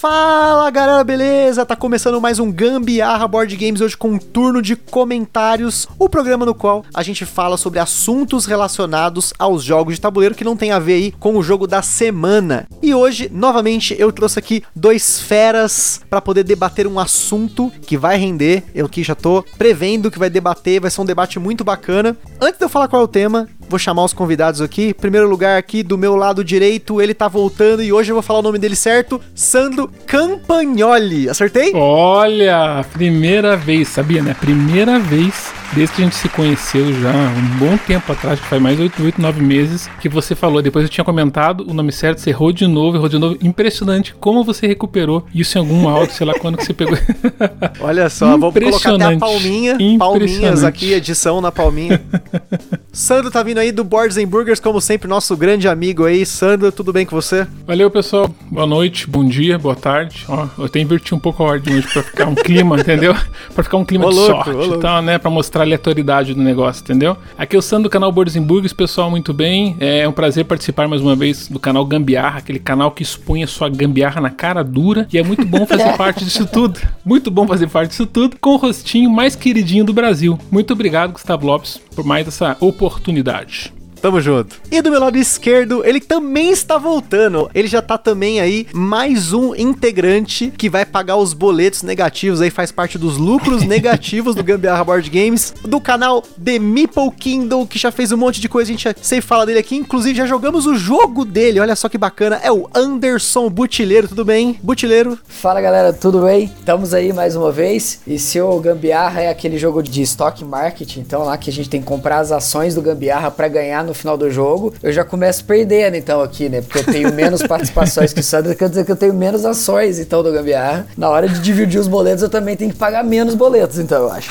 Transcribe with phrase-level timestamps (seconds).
[0.00, 1.66] Fala galera, beleza?
[1.66, 6.46] Tá começando mais um Gambiarra Board Games hoje com um turno de comentários, o programa
[6.46, 10.70] no qual a gente fala sobre assuntos relacionados aos jogos de tabuleiro que não tem
[10.70, 12.68] a ver aí com o jogo da semana.
[12.80, 18.16] E hoje, novamente, eu trouxe aqui dois feras para poder debater um assunto que vai
[18.16, 18.62] render.
[18.72, 22.16] Eu aqui já tô prevendo que vai debater, vai ser um debate muito bacana.
[22.40, 24.94] Antes de eu falar qual é o tema, Vou chamar os convidados aqui.
[24.94, 28.38] Primeiro lugar aqui do meu lado direito, ele tá voltando e hoje eu vou falar
[28.38, 31.28] o nome dele certo, Sandro Campagnoli.
[31.28, 31.72] Acertei?
[31.74, 34.34] Olha, primeira vez, sabia, né?
[34.38, 38.60] Primeira vez desde que a gente se conheceu já um bom tempo atrás, que faz
[38.60, 40.62] mais 8, 8, 9 meses, que você falou.
[40.62, 43.36] Depois eu tinha comentado o nome certo, você errou de novo, errou de novo.
[43.42, 46.98] Impressionante como você recuperou isso em algum áudio, sei lá quando que você pegou.
[47.80, 52.00] Olha só, vou colocar até a palminha, palminhas aqui, edição na palminha.
[52.92, 56.26] Sandro tá vindo aí do Boards and Burgers, como sempre, nosso grande amigo aí.
[56.26, 57.46] Sandro, tudo bem com você?
[57.66, 58.28] Valeu, pessoal.
[58.50, 60.24] Boa noite, bom dia, boa tarde.
[60.28, 63.14] Ó, eu até inverti um pouco a ordem hoje pra ficar um clima, entendeu?
[63.54, 65.16] Pra ficar um clima ô, de louco, sorte e tal, né?
[65.16, 67.16] Pra mostrar aleatoriedade do negócio, entendeu?
[67.36, 69.76] Aqui é o Sandro do canal Burgers, pessoal, muito bem.
[69.80, 73.46] É um prazer participar mais uma vez do canal Gambiarra, aquele canal que expõe a
[73.46, 75.06] sua gambiarra na cara dura.
[75.12, 76.80] E é muito bom fazer parte disso tudo.
[77.04, 80.38] Muito bom fazer parte disso tudo com o rostinho mais queridinho do Brasil.
[80.50, 83.77] Muito obrigado, Gustavo Lopes, por mais essa oportunidade.
[84.00, 84.56] Tamo junto.
[84.70, 87.50] E do meu lado esquerdo, ele também está voltando.
[87.52, 92.50] Ele já tá também aí, mais um integrante que vai pagar os boletos negativos aí,
[92.50, 97.78] faz parte dos lucros negativos do Gambiarra Board Games, do canal The Meeple Kingdom, que
[97.78, 100.26] já fez um monte de coisa, a gente já sempre fala dele aqui, inclusive já
[100.26, 104.58] jogamos o jogo dele, olha só que bacana, é o Anderson Butileiro, tudo bem?
[104.62, 105.18] Butileiro?
[105.26, 106.44] Fala galera, tudo bem?
[106.44, 110.96] Estamos aí mais uma vez, e se o Gambiarra é aquele jogo de stock market,
[110.96, 113.94] então lá que a gente tem que comprar as ações do Gambiarra para ganhar no
[113.94, 116.60] final do jogo, eu já começo perdendo então aqui, né?
[116.60, 119.98] Porque eu tenho menos participações que o Sandro, quer dizer que eu tenho menos ações
[119.98, 120.86] então do Gambiarra.
[120.96, 124.12] Na hora de dividir os boletos, eu também tenho que pagar menos boletos, então eu
[124.12, 124.30] acho.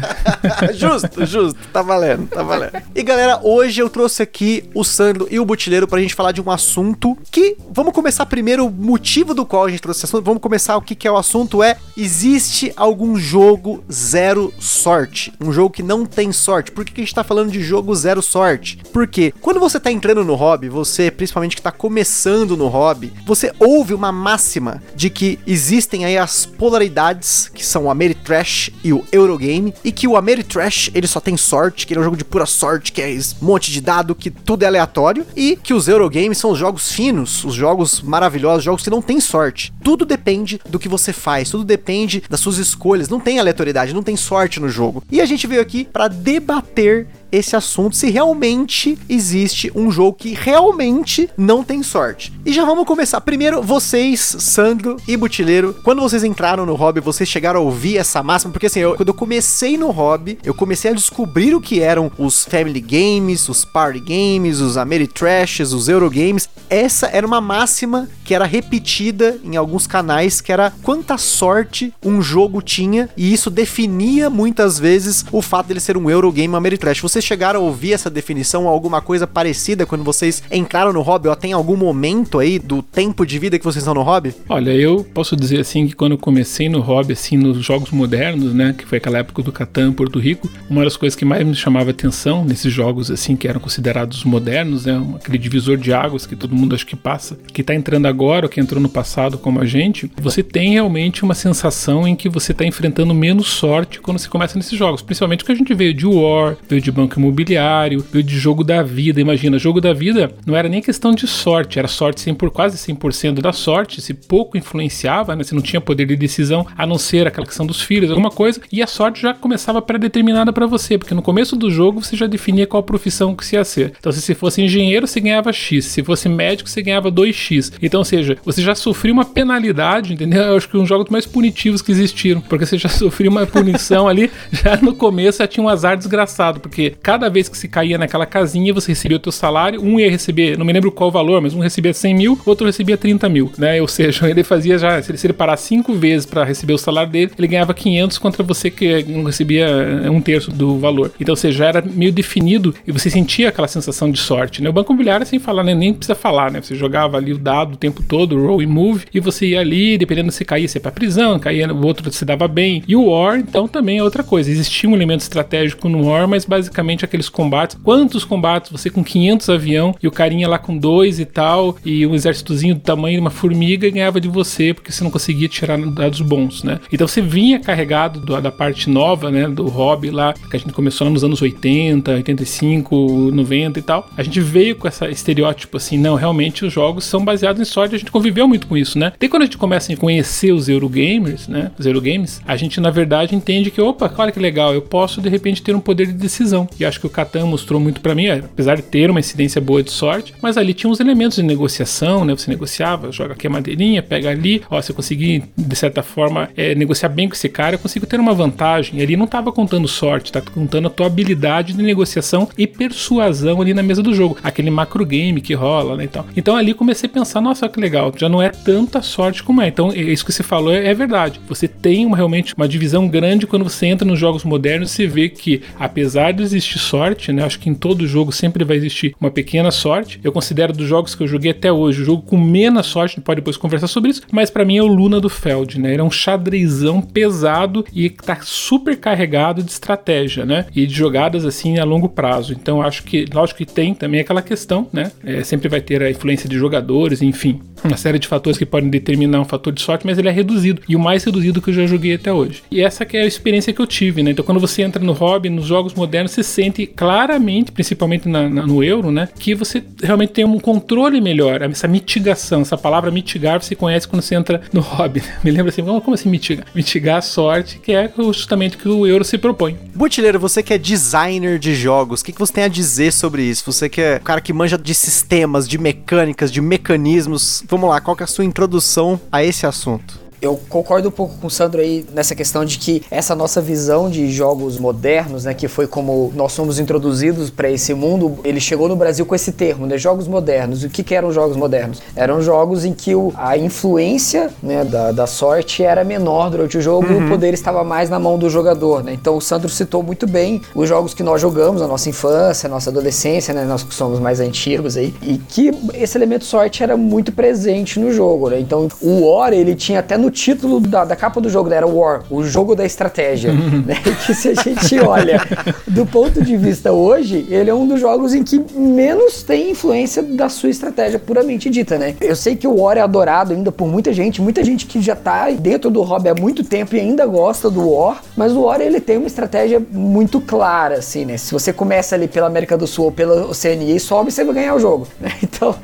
[0.74, 1.58] justo, justo.
[1.72, 2.72] Tá valendo, tá valendo.
[2.94, 6.40] E galera, hoje eu trouxe aqui o Sandro e o Butileiro pra gente falar de
[6.40, 10.24] um assunto que, vamos começar primeiro o motivo do qual a gente trouxe esse assunto.
[10.24, 15.32] Vamos começar o que, que é o assunto é, existe algum jogo zero sorte?
[15.40, 16.70] Um jogo que não tem sorte.
[16.70, 18.73] Por que, que a gente tá falando de jogo zero sorte?
[18.92, 23.52] Porque quando você tá entrando no hobby, você, principalmente que tá começando no hobby, você
[23.58, 29.04] ouve uma máxima de que existem aí as polaridades, que são o Ameritrash e o
[29.10, 32.24] Eurogame, e que o Ameritrash, ele só tem sorte, que ele é um jogo de
[32.24, 33.08] pura sorte, que é
[33.42, 36.92] um monte de dado, que tudo é aleatório, e que os Eurogames são os jogos
[36.92, 39.73] finos, os jogos maravilhosos, jogos que não tem sorte.
[39.84, 44.02] Tudo depende do que você faz, tudo depende das suas escolhas, não tem aleatoriedade, não
[44.02, 45.04] tem sorte no jogo.
[45.12, 47.06] E a gente veio aqui para debater
[47.36, 52.32] esse assunto se realmente existe um jogo que realmente não tem sorte.
[52.46, 53.20] E já vamos começar.
[53.20, 58.22] Primeiro, vocês, Sandro e Butileiro, quando vocês entraram no hobby, vocês chegaram a ouvir essa
[58.22, 58.52] máxima?
[58.52, 62.10] Porque assim, eu, quando eu comecei no hobby, eu comecei a descobrir o que eram
[62.16, 66.48] os Family Games, os Party Games, os Ameritrashes, os Eurogames.
[66.70, 72.22] Essa era uma máxima que era repetida em alguns canais, que era quanta sorte um
[72.22, 77.00] jogo tinha, e isso definia muitas vezes o fato dele ser um Eurogame Ameritrash.
[77.00, 81.32] Vocês chegaram a ouvir essa definição, alguma coisa parecida quando vocês entraram no hobby, ou
[81.32, 84.34] até em algum momento aí do tempo de vida que vocês estão no hobby?
[84.48, 88.54] Olha, eu posso dizer assim que quando eu comecei no hobby, assim, nos jogos modernos,
[88.54, 91.54] né, que foi aquela época do Catan, Porto Rico, uma das coisas que mais me
[91.54, 96.36] chamava atenção nesses jogos, assim, que eram considerados modernos, né, aquele divisor de águas que
[96.36, 99.60] todo mundo acho que passa, que tá entrando agora, ou que entrou no passado como
[99.64, 104.18] a gente, você tem realmente uma sensação em que você tá enfrentando menos sorte quando
[104.18, 108.04] você começa nesses jogos, principalmente porque a gente veio de War, veio de Banco imobiliário,
[108.12, 109.20] veio de jogo da vida.
[109.20, 112.76] Imagina, jogo da vida não era nem questão de sorte, era sorte 100 por quase
[112.76, 115.42] 100% da sorte, se pouco influenciava, né?
[115.42, 118.60] Se não tinha poder de decisão, a não ser aquela questão dos filhos, alguma coisa,
[118.70, 122.26] e a sorte já começava pré-determinada para você, porque no começo do jogo você já
[122.26, 123.92] definia qual profissão que você ia ser.
[123.98, 127.72] Então, se você fosse engenheiro, você ganhava X, se fosse médico, você ganhava 2X.
[127.82, 129.24] Então, ou seja, você já sofria uma
[129.54, 130.42] penalidade, entendeu?
[130.42, 133.46] Eu acho que um dos jogos mais punitivos que existiram, porque você já sofria uma
[133.46, 137.56] punição ali, já no começo já tinha um azar desgraçado, porque porque cada vez que
[137.56, 140.90] se caía naquela casinha, você recebia o teu salário, um ia receber, não me lembro
[140.90, 143.80] qual valor, mas um recebia 100 mil, outro recebia 30 mil, né?
[143.80, 146.78] Ou seja, ele fazia já, se ele, se ele parar cinco vezes para receber o
[146.78, 151.12] salário dele, ele ganhava 500 contra você que não recebia eh, um terço do valor.
[151.20, 154.68] Então, você já era meio definido e você sentia aquela sensação de sorte, né?
[154.68, 155.74] O banco imobiliário, sem falar, né?
[155.74, 156.60] nem precisa falar, né?
[156.60, 159.98] Você jogava ali o dado o tempo todo, roll e move, e você ia ali,
[159.98, 162.82] dependendo se você ia pra prisão, caía, o outro se dava bem.
[162.86, 164.50] E o War, então, também é outra coisa.
[164.50, 167.76] Existia um elemento estratégico no War, mas basicamente aqueles combates.
[167.82, 172.06] Quantos combates você com 500 avião e o carinha lá com dois e tal, e
[172.06, 175.78] um exércitozinho do tamanho de uma formiga ganhava de você porque você não conseguia tirar
[175.78, 176.80] dados bons, né?
[176.92, 180.72] Então você vinha carregado do, da parte nova, né, do hobby lá, que a gente
[180.72, 184.08] começou nos anos 80, 85, 90 e tal.
[184.16, 187.94] A gente veio com esse estereótipo assim, não, realmente os jogos são baseados em sorte,
[187.94, 189.12] a gente conviveu muito com isso, né?
[189.18, 192.88] Daí quando a gente começa a conhecer os Eurogamers, né, os Eurogames, a gente na
[192.88, 196.12] verdade entende que, opa, olha que legal, eu posso de repente ter um poder de
[196.12, 196.68] decisão.
[196.78, 199.82] E acho que o Catan mostrou muito para mim, apesar de ter uma incidência boa
[199.82, 202.32] de sorte, mas ali tinha uns elementos de negociação, né?
[202.32, 206.48] Você negociava, joga aqui a madeirinha, pega ali, ó, se eu conseguir de certa forma
[206.56, 209.02] é, negociar bem com esse cara, eu consigo ter uma vantagem.
[209.02, 213.74] Ali não tava contando sorte, tá contando a tua habilidade de negociação e persuasão ali
[213.74, 216.04] na mesa do jogo, aquele macro game que rola, né?
[216.04, 219.60] Então, então ali comecei a pensar, nossa, que legal, já não é tanta sorte como
[219.60, 219.68] é.
[219.68, 221.40] Então, isso que você falou é, é verdade.
[221.48, 225.28] Você tem uma, realmente uma divisão grande quando você entra nos jogos modernos, você vê
[225.28, 227.44] que apesar de existir sorte, né?
[227.44, 230.20] Acho que em todo jogo sempre vai existir uma pequena sorte.
[230.22, 233.40] Eu considero dos jogos que eu joguei até hoje, o jogo com menos sorte, pode
[233.40, 235.92] depois conversar sobre isso, mas para mim é o Luna do Feld, né?
[235.92, 240.66] Ele é um xadrezão pesado e tá super carregado de estratégia, né?
[240.74, 242.52] E de jogadas assim a longo prazo.
[242.52, 245.10] Então acho que, lógico que tem também aquela questão, né?
[245.24, 248.88] É, sempre vai ter a influência de jogadores, enfim, uma série de fatores que podem
[249.04, 251.74] determinar um fator de sorte, mas ele é reduzido e o mais reduzido que eu
[251.74, 252.62] já joguei até hoje.
[252.70, 254.30] E essa que é a experiência que eu tive, né?
[254.30, 258.66] Então quando você entra no hobby, nos jogos modernos, você sente claramente, principalmente na, na,
[258.66, 259.28] no euro, né?
[259.38, 264.22] Que você realmente tem um controle melhor, essa mitigação, essa palavra mitigar você conhece quando
[264.22, 265.22] você entra no hobby.
[265.44, 266.66] Me lembra assim, como assim mitigar?
[266.74, 269.76] Mitigar a sorte, que é justamente o que o euro se propõe.
[269.94, 273.42] Butileiro, você que é designer de jogos, o que, que você tem a dizer sobre
[273.42, 273.64] isso?
[273.70, 277.64] Você que é o cara que manja de sistemas, de mecânicas, de mecanismos.
[277.68, 278.93] Vamos lá, qual que é a sua introdução
[279.32, 280.23] a esse assunto?
[280.40, 284.10] Eu concordo um pouco com o Sandro aí nessa questão de que essa nossa visão
[284.10, 288.88] de jogos modernos, né, que foi como nós somos introduzidos para esse mundo, ele chegou
[288.88, 290.84] no Brasil com esse termo, né, jogos modernos.
[290.84, 292.02] O que, que eram jogos modernos?
[292.14, 296.80] Eram jogos em que o, a influência né, da, da sorte era menor durante o
[296.80, 297.22] jogo uhum.
[297.22, 299.12] e o poder estava mais na mão do jogador, né?
[299.14, 302.90] Então o Sandro citou muito bem os jogos que nós jogamos na nossa infância, nossa
[302.90, 307.32] adolescência, né, nós que somos mais antigos aí, e que esse elemento sorte era muito
[307.32, 308.60] presente no jogo, né?
[308.60, 311.76] Então o War, ele tinha até no título da, da capa do jogo, né?
[311.76, 313.52] Era War, o jogo da estratégia.
[313.86, 313.96] né?
[314.26, 315.40] Que se a gente olha
[315.86, 320.22] do ponto de vista hoje, ele é um dos jogos em que menos tem influência
[320.22, 322.14] da sua estratégia puramente dita, né?
[322.20, 325.16] Eu sei que o War é adorado ainda por muita gente, muita gente que já
[325.16, 328.80] tá dentro do hobby há muito tempo e ainda gosta do War, mas o War
[328.80, 331.36] ele tem uma estratégia muito clara, assim, né?
[331.36, 334.54] Se você começa ali pela América do Sul ou pela Oceania e sobe, você vai
[334.54, 335.32] ganhar o jogo, né?
[335.54, 335.76] Então,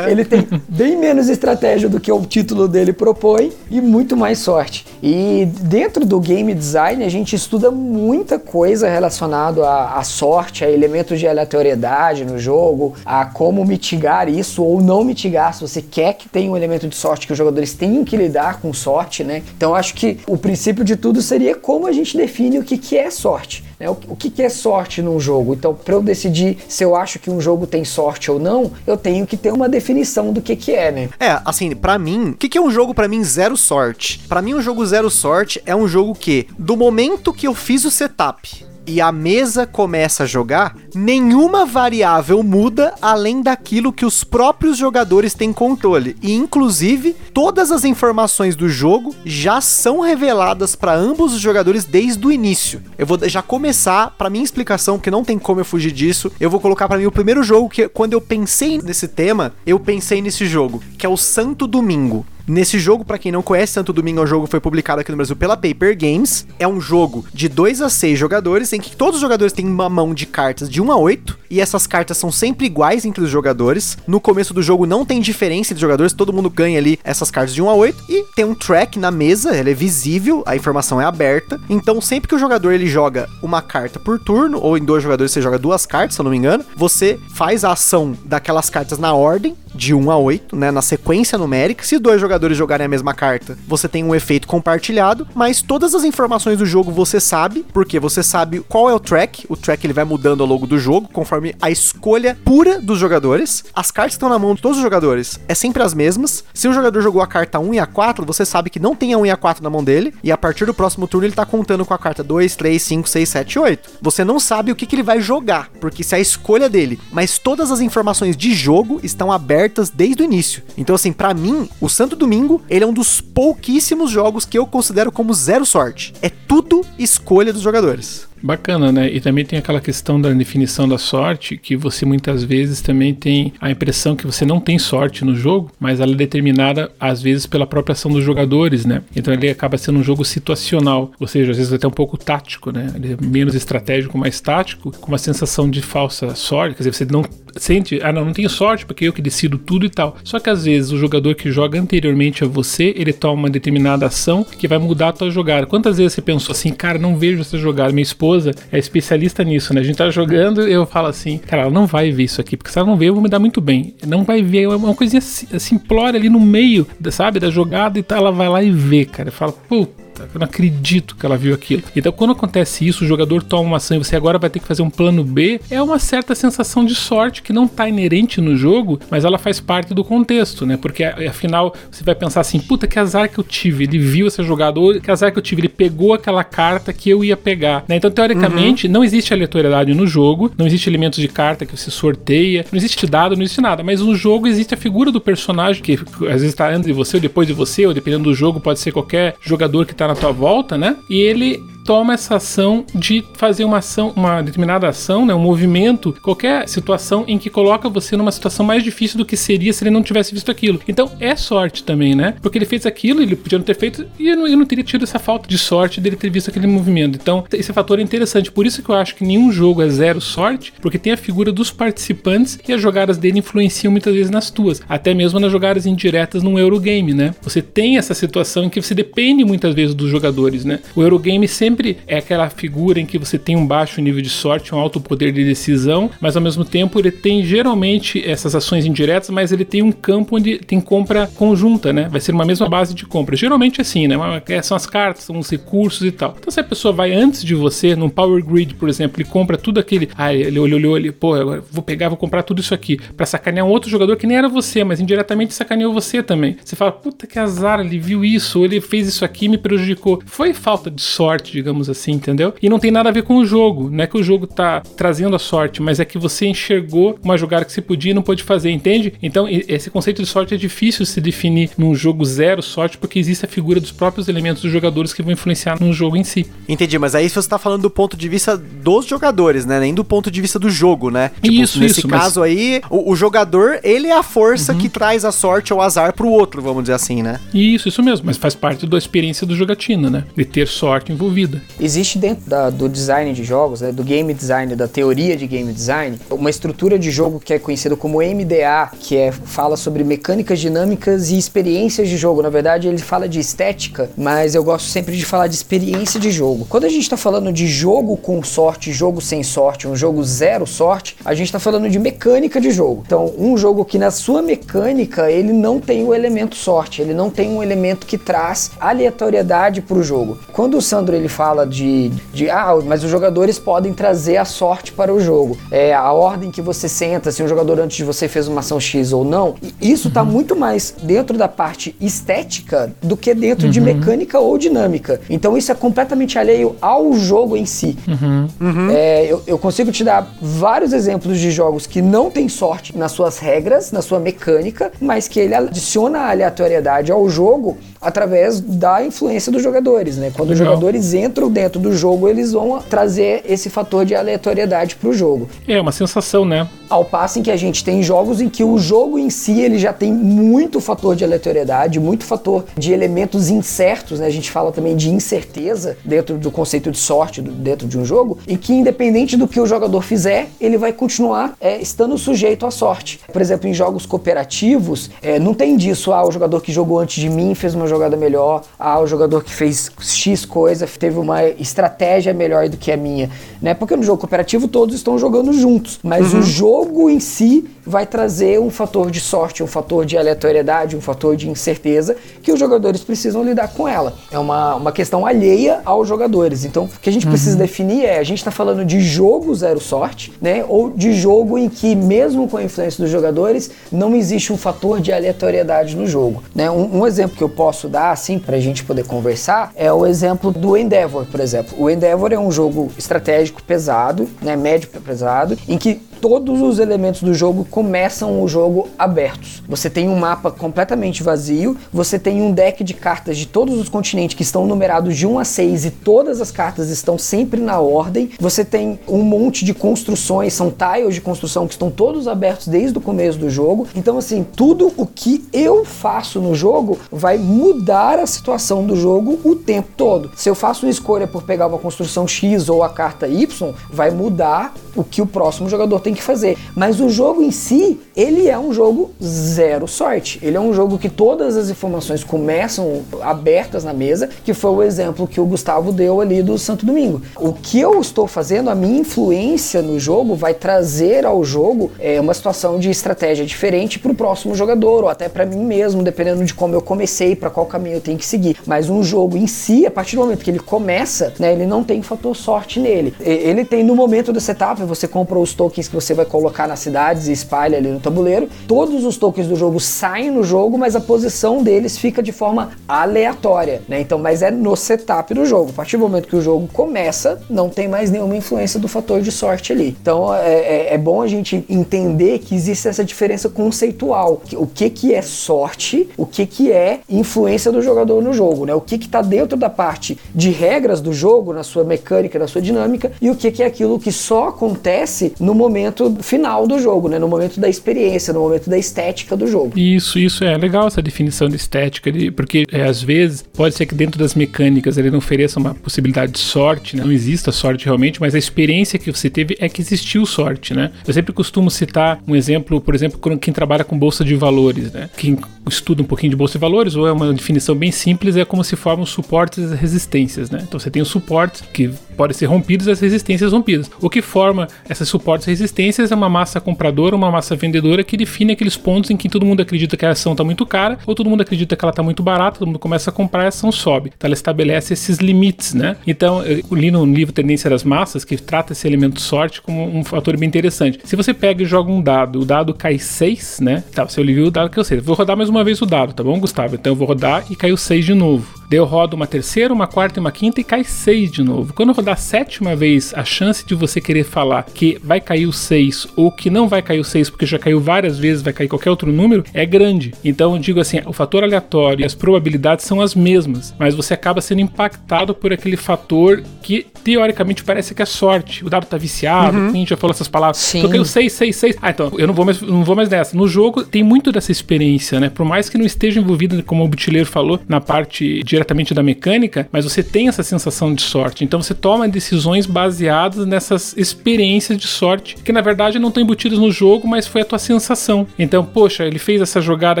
[0.08, 4.40] ele tem bem menos estratégia do que o título dele propõe propõe e muito mais
[4.40, 4.84] sorte.
[5.02, 10.70] E dentro do game design a gente estuda muita coisa relacionada à, à sorte, a
[10.70, 16.14] elementos de aleatoriedade no jogo, a como mitigar isso ou não mitigar se você quer
[16.14, 19.42] que tenha um elemento de sorte que os jogadores tenham que lidar com sorte, né?
[19.56, 22.98] Então acho que o princípio de tudo seria como a gente define o que, que
[22.98, 23.62] é sorte.
[23.78, 23.88] Né?
[23.88, 25.54] O, o que, é sorte num jogo?
[25.54, 28.96] Então, para eu decidir se eu acho que um jogo tem sorte ou não, eu
[28.96, 31.08] tenho que ter uma definição do que, que é, né?
[31.18, 34.20] É, assim, para mim, o que, que é um jogo para mim zero sorte?
[34.28, 37.84] Para mim, um jogo zero sorte é um jogo que, do momento que eu fiz
[37.84, 44.24] o setup e a mesa começa a jogar, nenhuma variável muda além daquilo que os
[44.24, 46.16] próprios jogadores têm controle.
[46.22, 52.26] E inclusive, todas as informações do jogo já são reveladas para ambos os jogadores desde
[52.26, 52.82] o início.
[52.98, 56.30] Eu vou já começar para minha explicação, que não tem como eu fugir disso.
[56.38, 59.78] Eu vou colocar para mim o primeiro jogo que quando eu pensei nesse tema, eu
[59.78, 62.26] pensei nesse jogo, que é o Santo Domingo.
[62.46, 65.10] Nesse jogo, para quem não conhece, Santo Domingo é um jogo que foi publicado aqui
[65.10, 66.46] no Brasil pela Paper Games.
[66.58, 69.88] É um jogo de 2 a 6 jogadores, em que todos os jogadores têm uma
[69.88, 73.30] mão de cartas de 1 a 8, e essas cartas são sempre iguais entre os
[73.30, 73.96] jogadores.
[74.06, 77.30] No começo do jogo não tem diferença entre os jogadores, todo mundo ganha ali essas
[77.30, 80.54] cartas de 1 a 8, e tem um track na mesa, ele é visível, a
[80.54, 81.58] informação é aberta.
[81.70, 85.32] Então, sempre que o jogador ele joga uma carta por turno, ou em dois jogadores
[85.32, 88.98] você joga duas cartas, se eu não me engano, você faz a ação daquelas cartas
[88.98, 91.84] na ordem, de 1 a 8, né, na sequência numérica.
[91.84, 96.04] Se dois jogadores jogarem a mesma carta, você tem um efeito compartilhado, mas todas as
[96.04, 99.92] informações do jogo você sabe, porque você sabe qual é o track, o track ele
[99.92, 103.64] vai mudando ao longo do jogo, conforme a escolha pura dos jogadores.
[103.74, 106.44] As cartas que estão na mão de todos os jogadores é sempre as mesmas.
[106.54, 109.12] Se o jogador jogou a carta 1 e a 4, você sabe que não tem
[109.12, 111.34] a 1 e a 4 na mão dele, e a partir do próximo turno ele
[111.34, 113.90] tá contando com a carta 2, 3, 5, 6, 7, 8.
[114.00, 116.98] Você não sabe o que, que ele vai jogar, porque isso é a escolha dele,
[117.12, 120.62] mas todas as informações de jogo estão abertas desde o início.
[120.76, 124.66] Então, assim, para mim, o Santo Domingo, ele é um dos pouquíssimos jogos que eu
[124.66, 126.14] considero como zero sorte.
[126.20, 128.26] É tudo escolha dos jogadores.
[128.44, 129.10] Bacana, né?
[129.10, 133.54] E também tem aquela questão da definição da sorte, que você muitas vezes também tem
[133.58, 137.46] a impressão que você não tem sorte no jogo, mas ela é determinada às vezes
[137.46, 139.00] pela própria ação dos jogadores, né?
[139.16, 142.70] Então ele acaba sendo um jogo situacional, ou seja, às vezes até um pouco tático,
[142.70, 142.92] né?
[142.94, 147.06] Ele é menos estratégico, mais tático, com uma sensação de falsa sorte, quer dizer, você
[147.06, 147.24] não
[147.56, 150.16] sente, ah não, não tenho sorte porque eu que decido tudo e tal.
[150.22, 154.04] Só que às vezes o jogador que joga anteriormente a você, ele toma uma determinada
[154.04, 155.66] ação que vai mudar a tua jogada.
[155.66, 159.44] Quantas vezes você pensou assim, cara, não vejo essa jogada, minha esposa esposa é especialista
[159.44, 159.80] nisso, né?
[159.80, 162.70] A gente tá jogando eu falo assim, cara, ela não vai ver isso aqui, porque
[162.70, 163.94] se ela não ver, eu vou me dar muito bem.
[164.06, 168.18] Não vai ver, é uma coisinha simplória ali no meio, sabe, da jogada e tal,
[168.18, 169.30] ela vai lá e vê, cara.
[169.30, 171.82] Fala, puta eu não acredito que ela viu aquilo.
[171.94, 174.66] Então, quando acontece isso, o jogador toma uma ação e você agora vai ter que
[174.66, 178.56] fazer um plano B, é uma certa sensação de sorte que não está inerente no
[178.56, 180.76] jogo, mas ela faz parte do contexto, né?
[180.76, 183.84] Porque afinal você vai pensar assim: puta, que azar que eu tive.
[183.84, 185.62] Ele viu essa jogada, ou que azar que eu tive.
[185.62, 187.84] Ele pegou aquela carta que eu ia pegar.
[187.88, 187.96] Né?
[187.96, 188.92] Então, teoricamente, uhum.
[188.92, 193.06] não existe aleatoriedade no jogo, não existe elementos de carta que você sorteia, não existe
[193.06, 193.82] dado, não existe nada.
[193.82, 197.16] Mas no jogo existe a figura do personagem que às vezes está antes de você
[197.16, 200.14] ou depois de você, ou dependendo do jogo, pode ser qualquer jogador que está na
[200.14, 200.96] tua volta, né?
[201.08, 206.16] E ele toma essa ação de fazer uma ação, uma determinada ação, né, um movimento,
[206.22, 209.90] qualquer situação em que coloca você numa situação mais difícil do que seria se ele
[209.90, 210.80] não tivesse visto aquilo.
[210.88, 212.34] Então é sorte também, né?
[212.40, 214.84] Porque ele fez aquilo, ele podia não ter feito e eu não, eu não teria
[214.84, 217.18] tido essa falta de sorte dele ter visto aquele movimento.
[217.20, 218.50] Então esse fator é interessante.
[218.50, 221.52] Por isso que eu acho que nenhum jogo é zero sorte, porque tem a figura
[221.52, 225.86] dos participantes e as jogadas dele influenciam muitas vezes nas tuas, até mesmo nas jogadas
[225.86, 227.34] indiretas num Eurogame, né?
[227.42, 230.80] Você tem essa situação em que você depende muitas vezes dos jogadores, né?
[230.94, 234.28] O Eurogame sempre sempre é aquela figura em que você tem um baixo nível de
[234.28, 238.86] sorte, um alto poder de decisão, mas ao mesmo tempo ele tem geralmente essas ações
[238.86, 242.08] indiretas, mas ele tem um campo onde tem compra conjunta, né?
[242.08, 243.34] Vai ser uma mesma base de compra.
[243.34, 244.14] Geralmente é assim, né?
[244.48, 246.36] É, são as cartas, são os recursos e tal.
[246.38, 249.56] Então se a pessoa vai antes de você, num Power Grid, por exemplo, e compra
[249.56, 250.08] tudo aquele.
[250.16, 253.26] Ah, ele olhou, olhou ali, pô, agora vou pegar, vou comprar tudo isso aqui para
[253.26, 256.56] sacanear um outro jogador que nem era você, mas indiretamente sacaneou você também.
[256.64, 260.22] Você fala, puta que azar, ele viu isso, ou ele fez isso aqui me prejudicou.
[260.26, 262.52] Foi falta de sorte, digamos assim, entendeu?
[262.60, 263.88] E não tem nada a ver com o jogo.
[263.90, 267.38] Não é que o jogo tá trazendo a sorte, mas é que você enxergou uma
[267.38, 269.14] jogada que você podia e não pôde fazer, entende?
[269.22, 273.46] Então, esse conceito de sorte é difícil se definir num jogo zero sorte, porque existe
[273.46, 276.46] a figura dos próprios elementos dos jogadores que vão influenciar no jogo em si.
[276.68, 279.80] Entendi, mas aí você tá falando do ponto de vista dos jogadores, né?
[279.80, 281.30] Nem do ponto de vista do jogo, né?
[281.40, 282.50] Tipo, isso, nesse isso, caso mas...
[282.50, 284.78] aí, o, o, jogador, ele é a força uhum.
[284.78, 287.40] que traz a sorte ou azar pro outro, vamos dizer assim, né?
[287.54, 290.24] Isso, isso mesmo, mas faz parte da experiência do jogatina, né?
[290.36, 294.74] De ter sorte envolvida existe dentro da, do design de jogos, né, do game design,
[294.74, 299.16] da teoria de game design, uma estrutura de jogo que é conhecida como MDA, que
[299.16, 302.42] é, fala sobre mecânicas dinâmicas e experiências de jogo.
[302.42, 306.30] Na verdade, ele fala de estética, mas eu gosto sempre de falar de experiência de
[306.30, 306.66] jogo.
[306.68, 310.66] Quando a gente está falando de jogo com sorte, jogo sem sorte, um jogo zero
[310.66, 313.02] sorte, a gente está falando de mecânica de jogo.
[313.06, 317.30] Então, um jogo que na sua mecânica ele não tem o elemento sorte, ele não
[317.30, 320.38] tem um elemento que traz aleatoriedade para o jogo.
[320.52, 324.44] Quando o Sandro ele fala de de, de ah, mas os jogadores podem trazer a
[324.44, 325.56] sorte para o jogo.
[325.70, 328.80] É a ordem que você senta, se um jogador antes de você fez uma ação
[328.80, 329.54] X ou não.
[329.80, 330.30] Isso está uhum.
[330.30, 333.70] muito mais dentro da parte estética do que dentro uhum.
[333.70, 335.20] de mecânica ou dinâmica.
[335.28, 337.96] Então isso é completamente alheio ao jogo em si.
[338.06, 338.48] Uhum.
[338.60, 338.90] uhum.
[338.90, 343.12] É, eu, eu consigo te dar vários exemplos de jogos que não tem sorte nas
[343.12, 349.04] suas regras, na sua mecânica, mas que ele adiciona a aleatoriedade ao jogo através da
[349.04, 350.30] influência dos jogadores, né?
[350.34, 350.66] Quando Legal.
[350.66, 355.12] os jogadores entram dentro do jogo, eles vão trazer esse fator de aleatoriedade para o
[355.12, 355.48] jogo.
[355.66, 356.68] É uma sensação, né?
[356.88, 359.78] Ao passo em que a gente tem jogos em que o jogo em si ele
[359.78, 364.26] já tem muito fator de aleatoriedade, muito fator de elementos incertos, né?
[364.26, 368.38] A gente fala também de incerteza dentro do conceito de sorte dentro de um jogo,
[368.46, 372.70] e que independente do que o jogador fizer, ele vai continuar é, estando sujeito à
[372.70, 373.20] sorte.
[373.32, 377.20] Por exemplo, em jogos cooperativos, é, não tem disso, ah, o jogador que jogou antes
[377.20, 381.44] de mim fez uma jogada melhor, ah, o jogador que fez X coisa teve uma
[381.44, 383.74] estratégia melhor do que a minha, né?
[383.74, 386.40] Porque no jogo cooperativo todos estão jogando juntos, mas uhum.
[386.40, 391.00] o jogo em si vai trazer um fator de sorte, um fator de aleatoriedade, um
[391.00, 394.14] fator de incerteza que os jogadores precisam lidar com ela.
[394.30, 396.64] É uma, uma questão alheia aos jogadores.
[396.64, 399.80] Então, o que a gente precisa definir é: a gente está falando de jogo zero
[399.80, 400.64] sorte, né?
[400.68, 405.00] Ou de jogo em que, mesmo com a influência dos jogadores, não existe um fator
[405.00, 406.42] de aleatoriedade no jogo.
[406.54, 406.70] Né?
[406.70, 410.06] Um, um exemplo que eu posso dar, assim, para a gente poder conversar, é o
[410.06, 411.74] exemplo do Endeavor, por exemplo.
[411.78, 414.56] O Endeavor é um jogo estratégico pesado, né?
[414.56, 419.62] Médio pesado, em que todos os elementos do jogo começam o jogo abertos.
[419.68, 423.88] Você tem um mapa completamente vazio, você tem um deck de cartas de todos os
[423.88, 427.80] continentes que estão numerados de 1 a 6 e todas as cartas estão sempre na
[427.80, 428.30] ordem.
[428.38, 432.96] Você tem um monte de construções, são tiles de construção que estão todos abertos desde
[432.96, 433.86] o começo do jogo.
[433.94, 439.38] Então, assim, tudo o que eu faço no jogo vai mudar a situação do jogo
[439.44, 440.30] o tempo todo.
[440.36, 444.10] Se eu faço uma escolha por pegar uma construção X ou a carta Y, vai
[444.10, 446.56] mudar o que o próximo jogador tem que fazer.
[446.76, 450.38] Mas o jogo em si, ele é um jogo zero sorte.
[450.42, 454.82] Ele é um jogo que todas as informações começam abertas na mesa, que foi o
[454.82, 457.22] exemplo que o Gustavo deu ali do Santo Domingo.
[457.36, 462.20] O que eu estou fazendo, a minha influência no jogo vai trazer ao jogo é,
[462.20, 466.44] uma situação de estratégia diferente para o próximo jogador, ou até para mim mesmo, dependendo
[466.44, 468.56] de como eu comecei, para qual caminho eu tenho que seguir.
[468.66, 471.82] Mas um jogo em si, a partir do momento que ele começa, né, ele não
[471.82, 473.14] tem fator sorte nele.
[473.20, 476.80] Ele tem no momento do setup, você compra os tokens que você vai colocar nas
[476.80, 478.48] cidades e espalha ali no tabuleiro.
[478.66, 482.72] Todos os tokens do jogo saem no jogo, mas a posição deles fica de forma
[482.88, 484.00] aleatória, né?
[484.00, 485.70] Então, mas é no setup do jogo.
[485.70, 489.22] A partir do momento que o jogo começa, não tem mais nenhuma influência do fator
[489.22, 489.96] de sorte ali.
[490.00, 494.42] Então, é, é, é bom a gente entender que existe essa diferença conceitual.
[494.54, 498.74] O que que é sorte, o que que é influência do jogador no jogo, né?
[498.74, 502.48] O que que tá dentro da parte de regras do jogo, na sua mecânica, na
[502.48, 505.83] sua dinâmica, e o que que é aquilo que só acontece no momento
[506.20, 507.18] final do jogo, né?
[507.18, 509.78] No momento da experiência, no momento da estética do jogo.
[509.78, 513.94] Isso, isso é legal essa definição de estética, porque é, às vezes pode ser que
[513.94, 517.04] dentro das mecânicas ele não ofereça uma possibilidade de sorte, né?
[517.04, 520.90] não exista sorte realmente, mas a experiência que você teve é que existiu sorte, né?
[521.06, 525.08] Eu sempre costumo citar um exemplo, por exemplo, quem trabalha com bolsa de valores, né?
[525.16, 525.38] Quem
[525.68, 528.62] estuda um pouquinho de bolsa de valores, ou é uma definição bem simples, é como
[528.62, 530.60] se formam suportes e as resistências, né?
[530.66, 533.90] Então você tem os suportes que podem ser rompidos e as resistências rompidas.
[534.00, 535.73] O que forma essas suportes e resistências
[536.10, 539.60] é uma massa compradora, uma massa vendedora que define aqueles pontos em que todo mundo
[539.60, 542.22] acredita que a ação está muito cara ou todo mundo acredita que ela está muito
[542.22, 544.12] barata, todo mundo começa a comprar e a ação sobe.
[544.16, 545.96] Então ela estabelece esses limites, né?
[546.06, 550.04] Então eu li no livro Tendência das Massas que trata esse elemento sorte como um
[550.04, 551.00] fator bem interessante.
[551.04, 553.84] Se você pega e joga um dado, o dado cai 6, né?
[553.92, 555.00] Tá, você ouviu o dado que eu sei.
[555.00, 556.74] Vou rodar mais uma vez o dado, tá bom, Gustavo?
[556.74, 558.64] Então eu vou rodar e caiu 6 de novo.
[558.68, 561.72] Daí eu rodo uma terceira, uma quarta e uma quinta e cai 6 de novo.
[561.72, 565.46] Quando eu rodar a sétima vez, a chance de você querer falar que vai cair
[565.46, 568.52] o 6 ou que não vai cair o 6 porque já caiu várias vezes, vai
[568.52, 570.12] cair qualquer outro número, é grande.
[570.24, 574.14] Então eu digo assim, o fator aleatório e as probabilidades são as mesmas, mas você
[574.14, 578.64] acaba sendo impactado por aquele fator que teoricamente parece que é sorte.
[578.64, 579.68] O dado tá viciado, Uhum.
[579.68, 580.56] a gente já falou essas palavras.
[580.58, 580.78] Sim.
[580.78, 581.76] Então caiu 6, 6, 6.
[581.82, 583.36] Ah, então eu não vou mais, não vou mais nessa.
[583.36, 585.28] No jogo tem muito dessa experiência, né?
[585.28, 589.68] Por mais que não esteja envolvido, como o Butileiro falou, na parte diretamente da mecânica,
[589.70, 591.44] mas você tem essa sensação de sorte.
[591.44, 596.58] Então você toma decisões baseadas nessas experiências de sorte, que na verdade não estão embutidas
[596.58, 598.26] no jogo, mas foi a tua sensação.
[598.38, 600.00] Então, poxa, ele fez essa jogada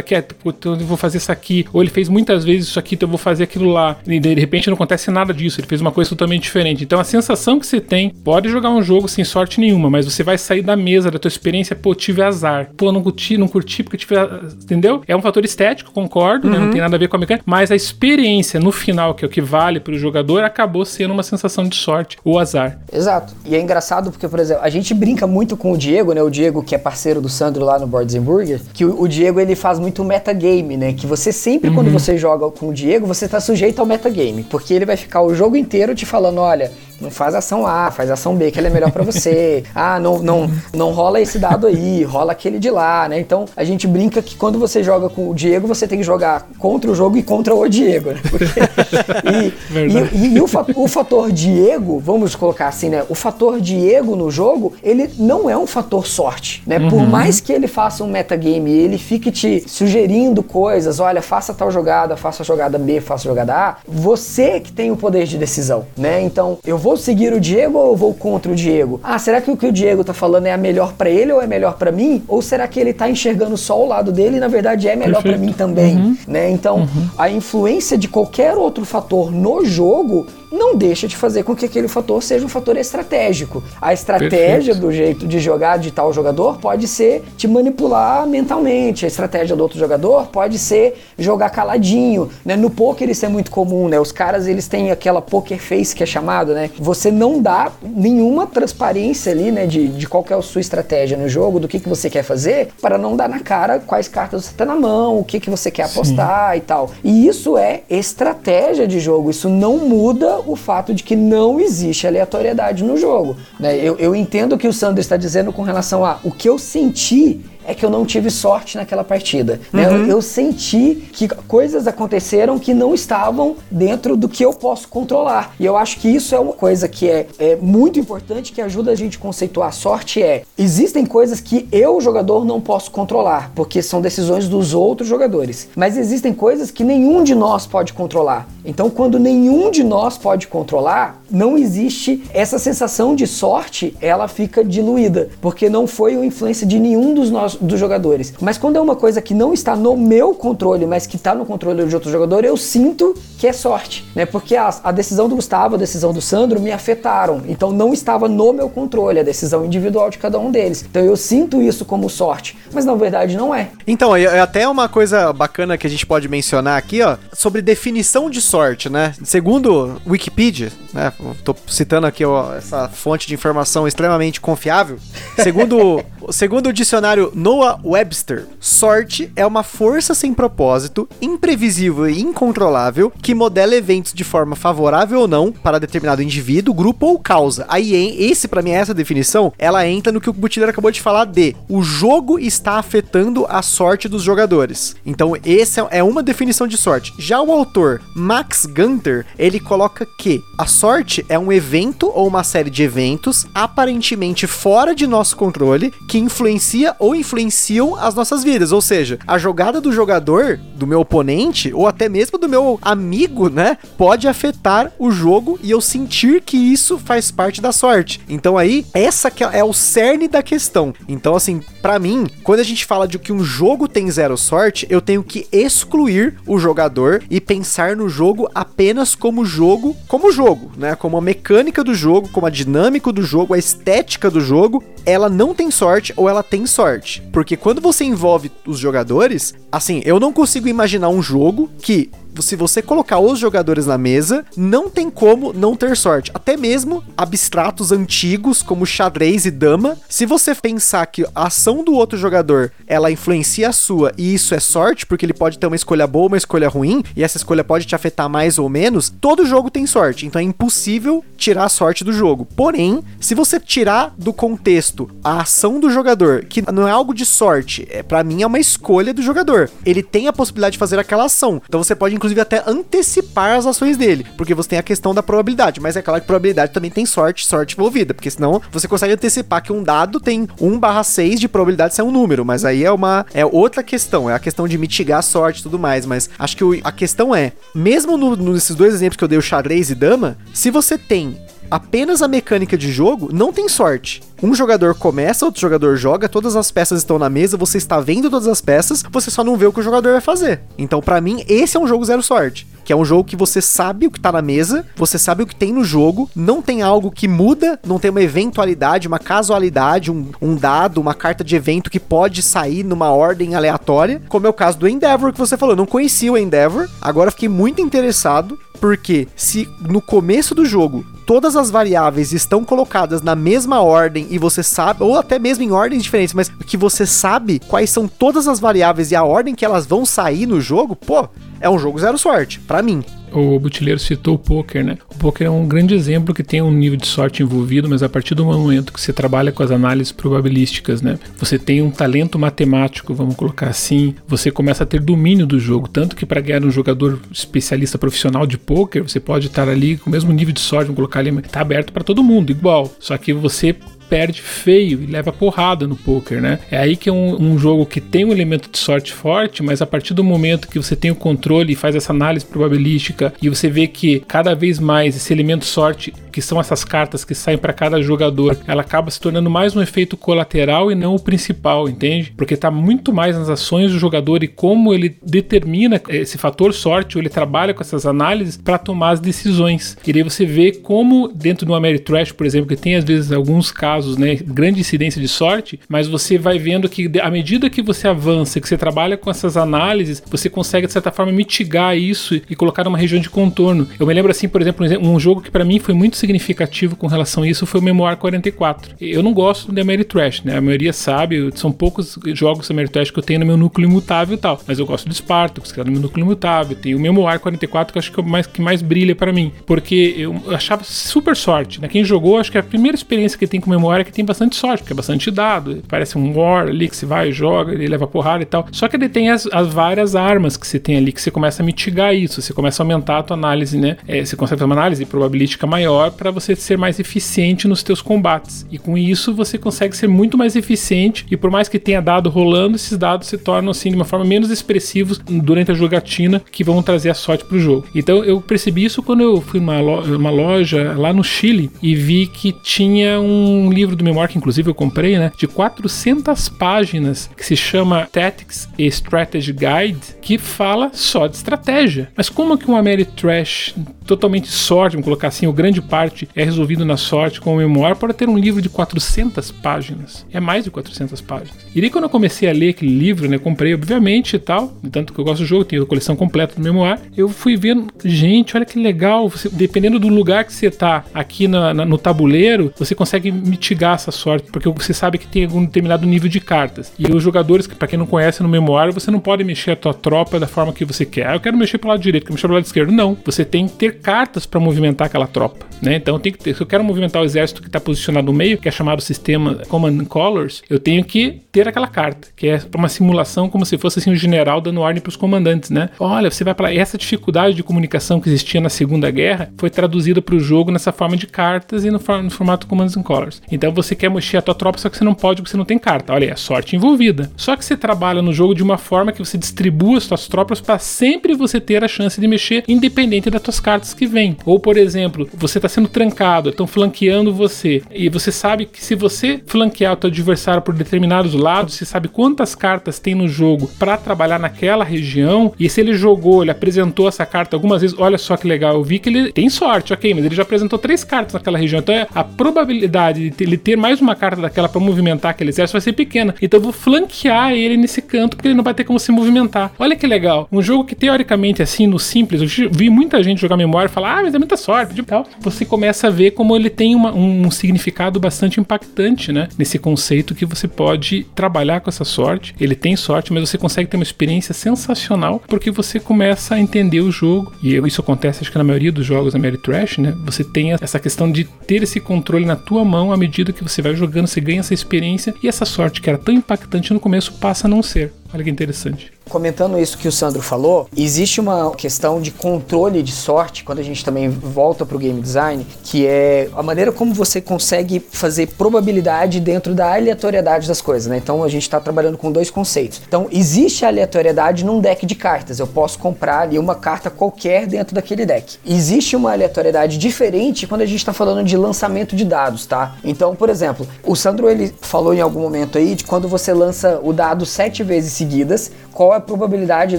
[0.00, 2.94] aqui, é, então eu vou fazer isso aqui, ou ele fez muitas vezes isso aqui,
[2.94, 3.96] então eu vou fazer aquilo lá.
[4.06, 6.84] E de repente não acontece nada disso, ele fez uma coisa totalmente diferente.
[6.84, 10.22] Então a sensação que você tem, pode jogar um jogo sem sorte nenhuma, mas você
[10.22, 12.70] vai sair da mesa da tua experiência, pô, tive azar.
[12.76, 14.14] Pô, não curti, não curti porque tive,
[14.62, 15.02] entendeu?
[15.06, 16.58] É um fator estético, concordo, né?
[16.58, 19.28] Não tem nada a ver com a mecânica, mas a experiência no final, que é
[19.28, 22.78] o que vale para o jogador, acabou sendo uma sensação de sorte ou azar.
[22.92, 23.34] Exato.
[23.44, 26.22] E é engraçado porque, por exemplo, a gente brinca muito com o Diego, né?
[26.22, 29.38] O Diego que é parceiro do Sandro lá no Boards Burger, que o, o Diego
[29.38, 30.92] ele faz muito metagame, né?
[30.94, 34.44] Que você sempre, quando você joga com o Diego, você tá sujeito ao metagame.
[34.44, 38.10] Porque ele vai ficar o jogo inteiro te falando, olha, não faz ação A, faz
[38.10, 39.64] ação B, que ela é melhor pra você.
[39.74, 43.18] ah, não, não, não rola esse dado aí, rola aquele de lá, né?
[43.18, 46.46] Então a gente brinca que quando você joga com o Diego, você tem que jogar
[46.58, 48.20] contra o jogo e contra o Diego, né?
[48.30, 48.44] Porque-
[49.28, 50.10] e, Verdade.
[50.14, 53.04] e- e o, o fator Diego, vamos colocar assim, né?
[53.08, 56.78] O fator Diego no jogo, ele não é um fator sorte, né?
[56.88, 61.52] Por mais que ele faça um metagame e ele fique te sugerindo coisas, olha, faça
[61.54, 65.26] tal jogada, faça a jogada B, faça a jogada A, você que tem o poder
[65.26, 66.20] de decisão, né?
[66.22, 69.00] Então, eu vou seguir o Diego ou eu vou contra o Diego?
[69.02, 71.40] Ah, será que o que o Diego tá falando é a melhor pra ele ou
[71.40, 72.22] é melhor pra mim?
[72.28, 75.22] Ou será que ele tá enxergando só o lado dele e na verdade é melhor
[75.22, 75.46] pra Perfeito.
[75.46, 76.50] mim também, né?
[76.50, 81.66] Então, a influência de qualquer outro fator no jogo não deixa de fazer com que
[81.66, 83.62] aquele fator seja um fator estratégico.
[83.80, 84.80] A estratégia Perfeito.
[84.80, 89.04] do jeito de jogar de tal jogador pode ser te manipular mentalmente.
[89.04, 92.56] A estratégia do outro jogador pode ser jogar caladinho, né?
[92.56, 93.98] No poker isso é muito comum, né?
[93.98, 96.70] Os caras eles têm aquela poker face que é chamado, né?
[96.78, 99.66] Você não dá nenhuma transparência ali, né?
[99.66, 102.68] De, de qual é a sua estratégia no jogo, do que, que você quer fazer,
[102.80, 105.70] para não dar na cara quais cartas você tem na mão, o que, que você
[105.70, 106.58] quer apostar Sim.
[106.58, 106.90] e tal.
[107.02, 109.30] E isso é estratégia de jogo.
[109.30, 113.36] Isso não muda o fato de que não existe aleatoriedade no jogo.
[113.58, 113.76] Né?
[113.76, 116.58] Eu, eu entendo o que o Sandro está dizendo com relação a o que eu
[116.58, 119.60] senti é que eu não tive sorte naquela partida.
[119.72, 119.88] Né?
[119.88, 119.96] Uhum.
[119.96, 125.54] Eu, eu, senti que coisas aconteceram que não estavam dentro do que eu posso controlar.
[125.58, 128.92] E eu acho que isso é uma coisa que é, é muito importante, que ajuda
[128.92, 133.50] a gente a conceituar a sorte é, existem coisas que eu, jogador, não posso controlar,
[133.54, 135.68] porque são decisões dos outros jogadores.
[135.74, 138.48] Mas existem coisas que nenhum de nós pode controlar.
[138.64, 144.64] Então, quando nenhum de nós pode controlar, não existe essa sensação de sorte, ela fica
[144.64, 148.34] diluída, porque não foi uma influência de nenhum dos, nós, dos jogadores.
[148.40, 151.44] Mas quando é uma coisa que não está no meu controle, mas que está no
[151.44, 154.26] controle de outro jogador, eu sinto que é sorte, né?
[154.26, 157.42] Porque a, a decisão do Gustavo, a decisão do Sandro me afetaram.
[157.48, 160.84] Então não estava no meu controle a decisão individual de cada um deles.
[160.88, 163.68] Então eu sinto isso como sorte, mas na verdade não é.
[163.86, 168.30] Então, é até uma coisa bacana que a gente pode mencionar aqui, ó, sobre definição
[168.30, 169.14] de sorte, né?
[169.24, 171.12] Segundo Wikipedia, né?
[171.42, 174.98] Tô citando aqui ó, essa fonte de informação extremamente confiável.
[175.42, 183.10] Segundo, segundo o dicionário Noah Webster, sorte é uma força sem propósito, imprevisível e incontrolável
[183.10, 187.64] que modela eventos de forma favorável ou não para determinado indivíduo, grupo ou causa.
[187.68, 191.00] Aí, esse para mim é essa definição, ela entra no que o Butler acabou de
[191.00, 194.96] falar de o jogo está afetando a sorte dos jogadores.
[195.04, 197.12] Então, essa é uma definição de sorte.
[197.18, 202.44] Já o autor Max Gunter, ele coloca que a sorte é um evento ou uma
[202.44, 208.72] série de eventos aparentemente fora de nosso controle que influencia ou influenciam as nossas vidas.
[208.72, 213.48] Ou seja, a jogada do jogador, do meu oponente, ou até mesmo do meu amigo,
[213.48, 218.20] né, pode afetar o jogo e eu sentir que isso faz parte da sorte.
[218.28, 220.94] Então aí, essa que é o cerne da questão.
[221.08, 224.86] Então assim, para mim, quando a gente fala de que um jogo tem zero sorte,
[224.90, 230.72] eu tenho que excluir o jogador e pensar no jogo apenas como jogo, como jogo,
[230.76, 230.94] né?
[230.94, 235.28] Como a mecânica do jogo, como a dinâmica do jogo, a estética do jogo, ela
[235.28, 237.22] não tem sorte ou ela tem sorte.
[237.32, 242.10] Porque quando você envolve os jogadores, assim, eu não consigo imaginar um jogo que
[242.42, 246.30] se você colocar os jogadores na mesa, não tem como não ter sorte.
[246.34, 251.94] Até mesmo abstratos antigos como xadrez e dama, se você pensar que a ação do
[251.94, 255.76] outro jogador, ela influencia a sua e isso é sorte, porque ele pode ter uma
[255.76, 259.46] escolha boa, uma escolha ruim, e essa escolha pode te afetar mais ou menos, todo
[259.46, 260.26] jogo tem sorte.
[260.26, 262.46] Então é impossível tirar a sorte do jogo.
[262.56, 267.24] Porém, se você tirar do contexto a ação do jogador, que não é algo de
[267.24, 269.70] sorte, é para mim é uma escolha do jogador.
[269.84, 271.60] Ele tem a possibilidade de fazer aquela ação.
[271.66, 275.22] Então você pode inclusive até antecipar as ações dele, porque você tem a questão da
[275.22, 279.12] probabilidade, mas é claro que probabilidade também tem sorte, sorte envolvida, porque senão você consegue
[279.12, 282.90] antecipar que um dado tem 1/6 de probabilidade de ser um número, mas aí é
[282.90, 286.30] uma é outra questão, é a questão de mitigar a sorte e tudo mais, mas
[286.38, 289.42] acho que o, a questão é, mesmo no, nesses dois exemplos que eu dei, o
[289.42, 291.36] xadrez e dama, se você tem
[291.70, 294.22] apenas a mecânica de jogo, não tem sorte.
[294.42, 298.30] Um jogador começa, outro jogador joga, todas as peças estão na mesa, você está vendo
[298.30, 300.60] todas as peças, você só não vê o que o jogador vai fazer.
[300.76, 303.62] Então, para mim, esse é um jogo zero sorte que é um jogo que você
[303.62, 306.82] sabe o que tá na mesa, você sabe o que tem no jogo, não tem
[306.82, 311.56] algo que muda, não tem uma eventualidade, uma casualidade, um, um dado, uma carta de
[311.56, 315.56] evento que pode sair numa ordem aleatória, como é o caso do Endeavor que você
[315.56, 315.72] falou.
[315.72, 321.04] Eu não conhecia o Endeavor, agora fiquei muito interessado, porque se no começo do jogo
[321.26, 325.72] todas as variáveis estão colocadas na mesma ordem e você sabe, ou até mesmo em
[325.72, 329.64] ordens diferentes, mas que você sabe quais são todas as variáveis e a ordem que
[329.64, 331.26] elas vão sair no jogo, pô,
[331.60, 333.02] é um jogo zero sorte, para mim
[333.34, 334.98] o Butileiro citou o poker, né?
[335.10, 338.08] O poker é um grande exemplo que tem um nível de sorte envolvido, mas a
[338.08, 341.18] partir do momento que você trabalha com as análises probabilísticas, né?
[341.38, 345.88] Você tem um talento matemático, vamos colocar assim, você começa a ter domínio do jogo,
[345.88, 350.08] tanto que para ganhar um jogador especialista profissional de poker, você pode estar ali com
[350.08, 352.92] o mesmo nível de sorte, vamos colocar ali, tá aberto para todo mundo, igual.
[352.98, 353.74] Só que você
[354.08, 356.58] perde feio e leva porrada no poker, né?
[356.70, 359.82] É aí que é um, um, jogo que tem um elemento de sorte forte, mas
[359.82, 363.48] a partir do momento que você tem o controle e faz essa análise probabilística e
[363.48, 367.56] você vê que cada vez mais esse elemento sorte que são essas cartas que saem
[367.56, 371.88] para cada jogador, ela acaba se tornando mais um efeito colateral e não o principal,
[371.88, 372.34] entende?
[372.36, 377.16] Porque tá muito mais nas ações do jogador e como ele determina esse fator sorte,
[377.16, 379.96] ou ele trabalha com essas análises para tomar as decisões.
[380.04, 383.70] E daí você vê como dentro do Ameritrash, por exemplo, que tem às vezes alguns
[383.70, 388.08] casos, né, grande incidência de sorte, mas você vai vendo que à medida que você
[388.08, 392.56] avança, que você trabalha com essas análises, você consegue de certa forma mitigar isso e
[392.56, 393.86] colocar numa região de contorno.
[394.00, 397.06] Eu me lembro assim, por exemplo, um jogo que para mim foi muito significativo com
[397.06, 398.96] relação a isso foi o Memoir 44.
[399.00, 400.56] Eu não gosto de Ameritrash, né?
[400.56, 404.38] A maioria sabe, são poucos jogos Ameritrash que eu tenho no meu núcleo imutável e
[404.38, 407.38] tal, mas eu gosto do Spartacus, que é no meu núcleo imutável, tem o Memoir
[407.40, 410.82] 44 que eu acho que é mais, que mais brilha para mim, porque eu achava
[410.84, 411.88] super sorte, né?
[411.88, 414.56] Quem jogou, acho que a primeira experiência que tem com Memoir é que tem bastante
[414.56, 418.06] sorte, porque é bastante dado, parece um War ali que você vai, joga, ele leva
[418.06, 418.66] porrada e tal.
[418.72, 421.62] Só que ele tem as, as várias armas que você tem ali, que você começa
[421.62, 423.96] a mitigar isso, você começa a aumentar a tua análise, né?
[424.08, 428.00] É, você consegue fazer uma análise probabilística maior para você ser mais eficiente nos teus
[428.00, 428.66] combates.
[428.70, 432.30] E com isso você consegue ser muito mais eficiente e por mais que tenha dado
[432.30, 436.64] rolando, esses dados se tornam assim de uma forma menos expressivos durante a jogatina que
[436.64, 437.86] vão trazer a sorte pro jogo.
[437.94, 441.94] Então eu percebi isso quando eu fui numa loja, uma loja lá no Chile e
[441.94, 447.30] vi que tinha um livro do Memoir que inclusive eu comprei, né, de 400 páginas
[447.36, 452.10] que se chama Tactics Strategy Guide, que fala só de estratégia.
[452.16, 453.74] Mas como que um Ameritrash
[454.06, 456.03] totalmente sorte, vamos colocar assim, o grande parte
[456.34, 460.26] é resolvido na sorte com o Memoir para ter um livro de 400 páginas.
[460.32, 461.54] É mais de 400 páginas.
[461.74, 465.12] E daí quando eu comecei a ler aquele livro, né, comprei obviamente e tal, tanto
[465.12, 468.56] que eu gosto do jogo, tenho a coleção completa do Memoir, eu fui vendo, gente,
[468.56, 472.72] olha que legal, você, dependendo do lugar que você tá aqui na, na, no tabuleiro,
[472.76, 476.92] você consegue mitigar essa sorte, porque você sabe que tem algum determinado nível de cartas.
[476.98, 479.94] E os jogadores, para quem não conhece no Memoir, você não pode mexer a tua
[479.94, 481.28] tropa da forma que você quer.
[481.28, 482.92] Ah, eu quero mexer pro lado direito, quero mexer pro lado esquerdo.
[482.92, 485.93] Não, você tem que ter cartas para movimentar aquela tropa, né?
[485.96, 488.58] Então tem que ter, se eu quero movimentar o exército que está posicionado no meio,
[488.58, 492.88] que é chamado sistema Command Colors, eu tenho que ter aquela carta, que é uma
[492.88, 495.90] simulação como se fosse assim o general dando ordem para os comandantes, né?
[495.98, 500.20] Olha, você vai para essa dificuldade de comunicação que existia na Segunda Guerra foi traduzida
[500.20, 503.40] para o jogo nessa forma de cartas e no, no formato Commands and Colors.
[503.50, 505.64] Então você quer mexer a tua tropa, só que você não pode porque você não
[505.64, 506.12] tem carta.
[506.12, 507.30] Olha, é sorte envolvida.
[507.36, 510.60] Só que você trabalha no jogo de uma forma que você distribua as suas tropas
[510.60, 514.36] para sempre você ter a chance de mexer independente das tuas cartas que vêm.
[514.44, 518.94] Ou, por exemplo, você está sendo trancado, estão flanqueando você, e você sabe que se
[518.94, 523.68] você flanquear o teu adversário por determinados lados, você sabe quantas cartas tem no jogo
[523.78, 528.18] para trabalhar naquela região, e se ele jogou, ele apresentou essa carta algumas vezes, olha
[528.18, 531.02] só que legal, eu vi que ele tem sorte, ok, mas ele já apresentou três
[531.02, 534.80] cartas naquela região, então é a probabilidade de ele ter mais uma carta daquela para
[534.80, 536.34] movimentar aquele exército vai ser pequena.
[536.40, 539.72] Então eu vou flanquear ele nesse canto porque ele não vai ter como se movimentar.
[539.78, 543.56] Olha que legal, um jogo que teoricamente assim no simples, eu vi muita gente jogar
[543.56, 545.26] memória e falar: "Ah, mas é muita sorte", tipo, tal.
[545.40, 549.48] Você começa a ver como ele tem uma, um significado bastante impactante, né?
[549.58, 552.54] Nesse conceito que você pode trabalhar com essa sorte.
[552.60, 557.00] Ele tem sorte, mas você consegue ter uma experiência sensacional porque você começa a entender
[557.00, 557.52] o jogo.
[557.62, 560.14] E isso acontece, acho que na maioria dos jogos da Mary Trash, né?
[560.24, 563.82] Você tem essa questão de ter esse controle na tua mão à medida que você
[563.82, 567.32] vai jogando, você ganha essa experiência e essa sorte que era tão impactante no começo
[567.34, 568.12] passa a não ser.
[568.34, 569.12] Olha que interessante.
[569.28, 573.82] Comentando isso que o Sandro falou, existe uma questão de controle de sorte quando a
[573.82, 578.48] gente também volta para o game design, que é a maneira como você consegue fazer
[578.48, 581.16] probabilidade dentro da aleatoriedade das coisas, né?
[581.16, 583.00] Então a gente está trabalhando com dois conceitos.
[583.06, 585.60] Então existe aleatoriedade num deck de cartas.
[585.60, 588.58] Eu posso comprar ali uma carta qualquer dentro daquele deck.
[588.66, 592.96] Existe uma aleatoriedade diferente quando a gente está falando de lançamento de dados, tá?
[593.04, 597.00] Então, por exemplo, o Sandro ele falou em algum momento aí de quando você lança
[597.00, 599.98] o dado sete vezes seguidas, qual é a probabilidade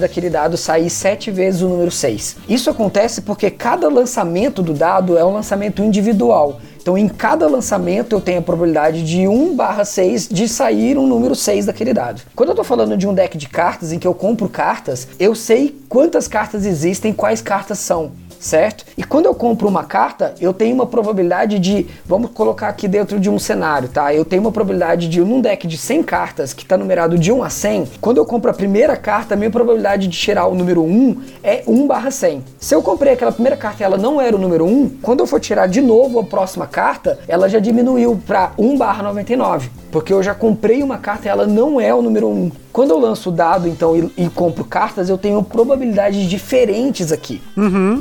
[0.00, 2.36] daquele dado sair sete vezes o número 6.
[2.48, 6.60] Isso acontece porque cada lançamento do dado é um lançamento individual.
[6.80, 11.06] Então, em cada lançamento, eu tenho a probabilidade de 1 barra 6 de sair um
[11.06, 12.22] número 6 daquele dado.
[12.34, 15.34] Quando eu estou falando de um deck de cartas em que eu compro cartas, eu
[15.34, 18.12] sei quantas cartas existem, quais cartas são
[18.46, 18.84] certo?
[18.96, 23.18] E quando eu compro uma carta, eu tenho uma probabilidade de, vamos colocar aqui dentro
[23.18, 24.14] de um cenário, tá?
[24.14, 27.42] Eu tenho uma probabilidade de, num deck de 100 cartas, que está numerado de 1
[27.42, 30.82] a 100, quando eu compro a primeira carta, a minha probabilidade de tirar o número
[30.82, 32.44] 1 é 1 barra 100.
[32.58, 35.26] Se eu comprei aquela primeira carta e ela não era o número 1, quando eu
[35.26, 39.70] for tirar de novo a próxima carta, ela já diminuiu para 1 barra 99.
[39.90, 42.50] Porque eu já comprei uma carta e ela não é o número 1.
[42.72, 47.40] quando eu lanço o dado, então, e, e compro cartas, eu tenho probabilidades diferentes aqui.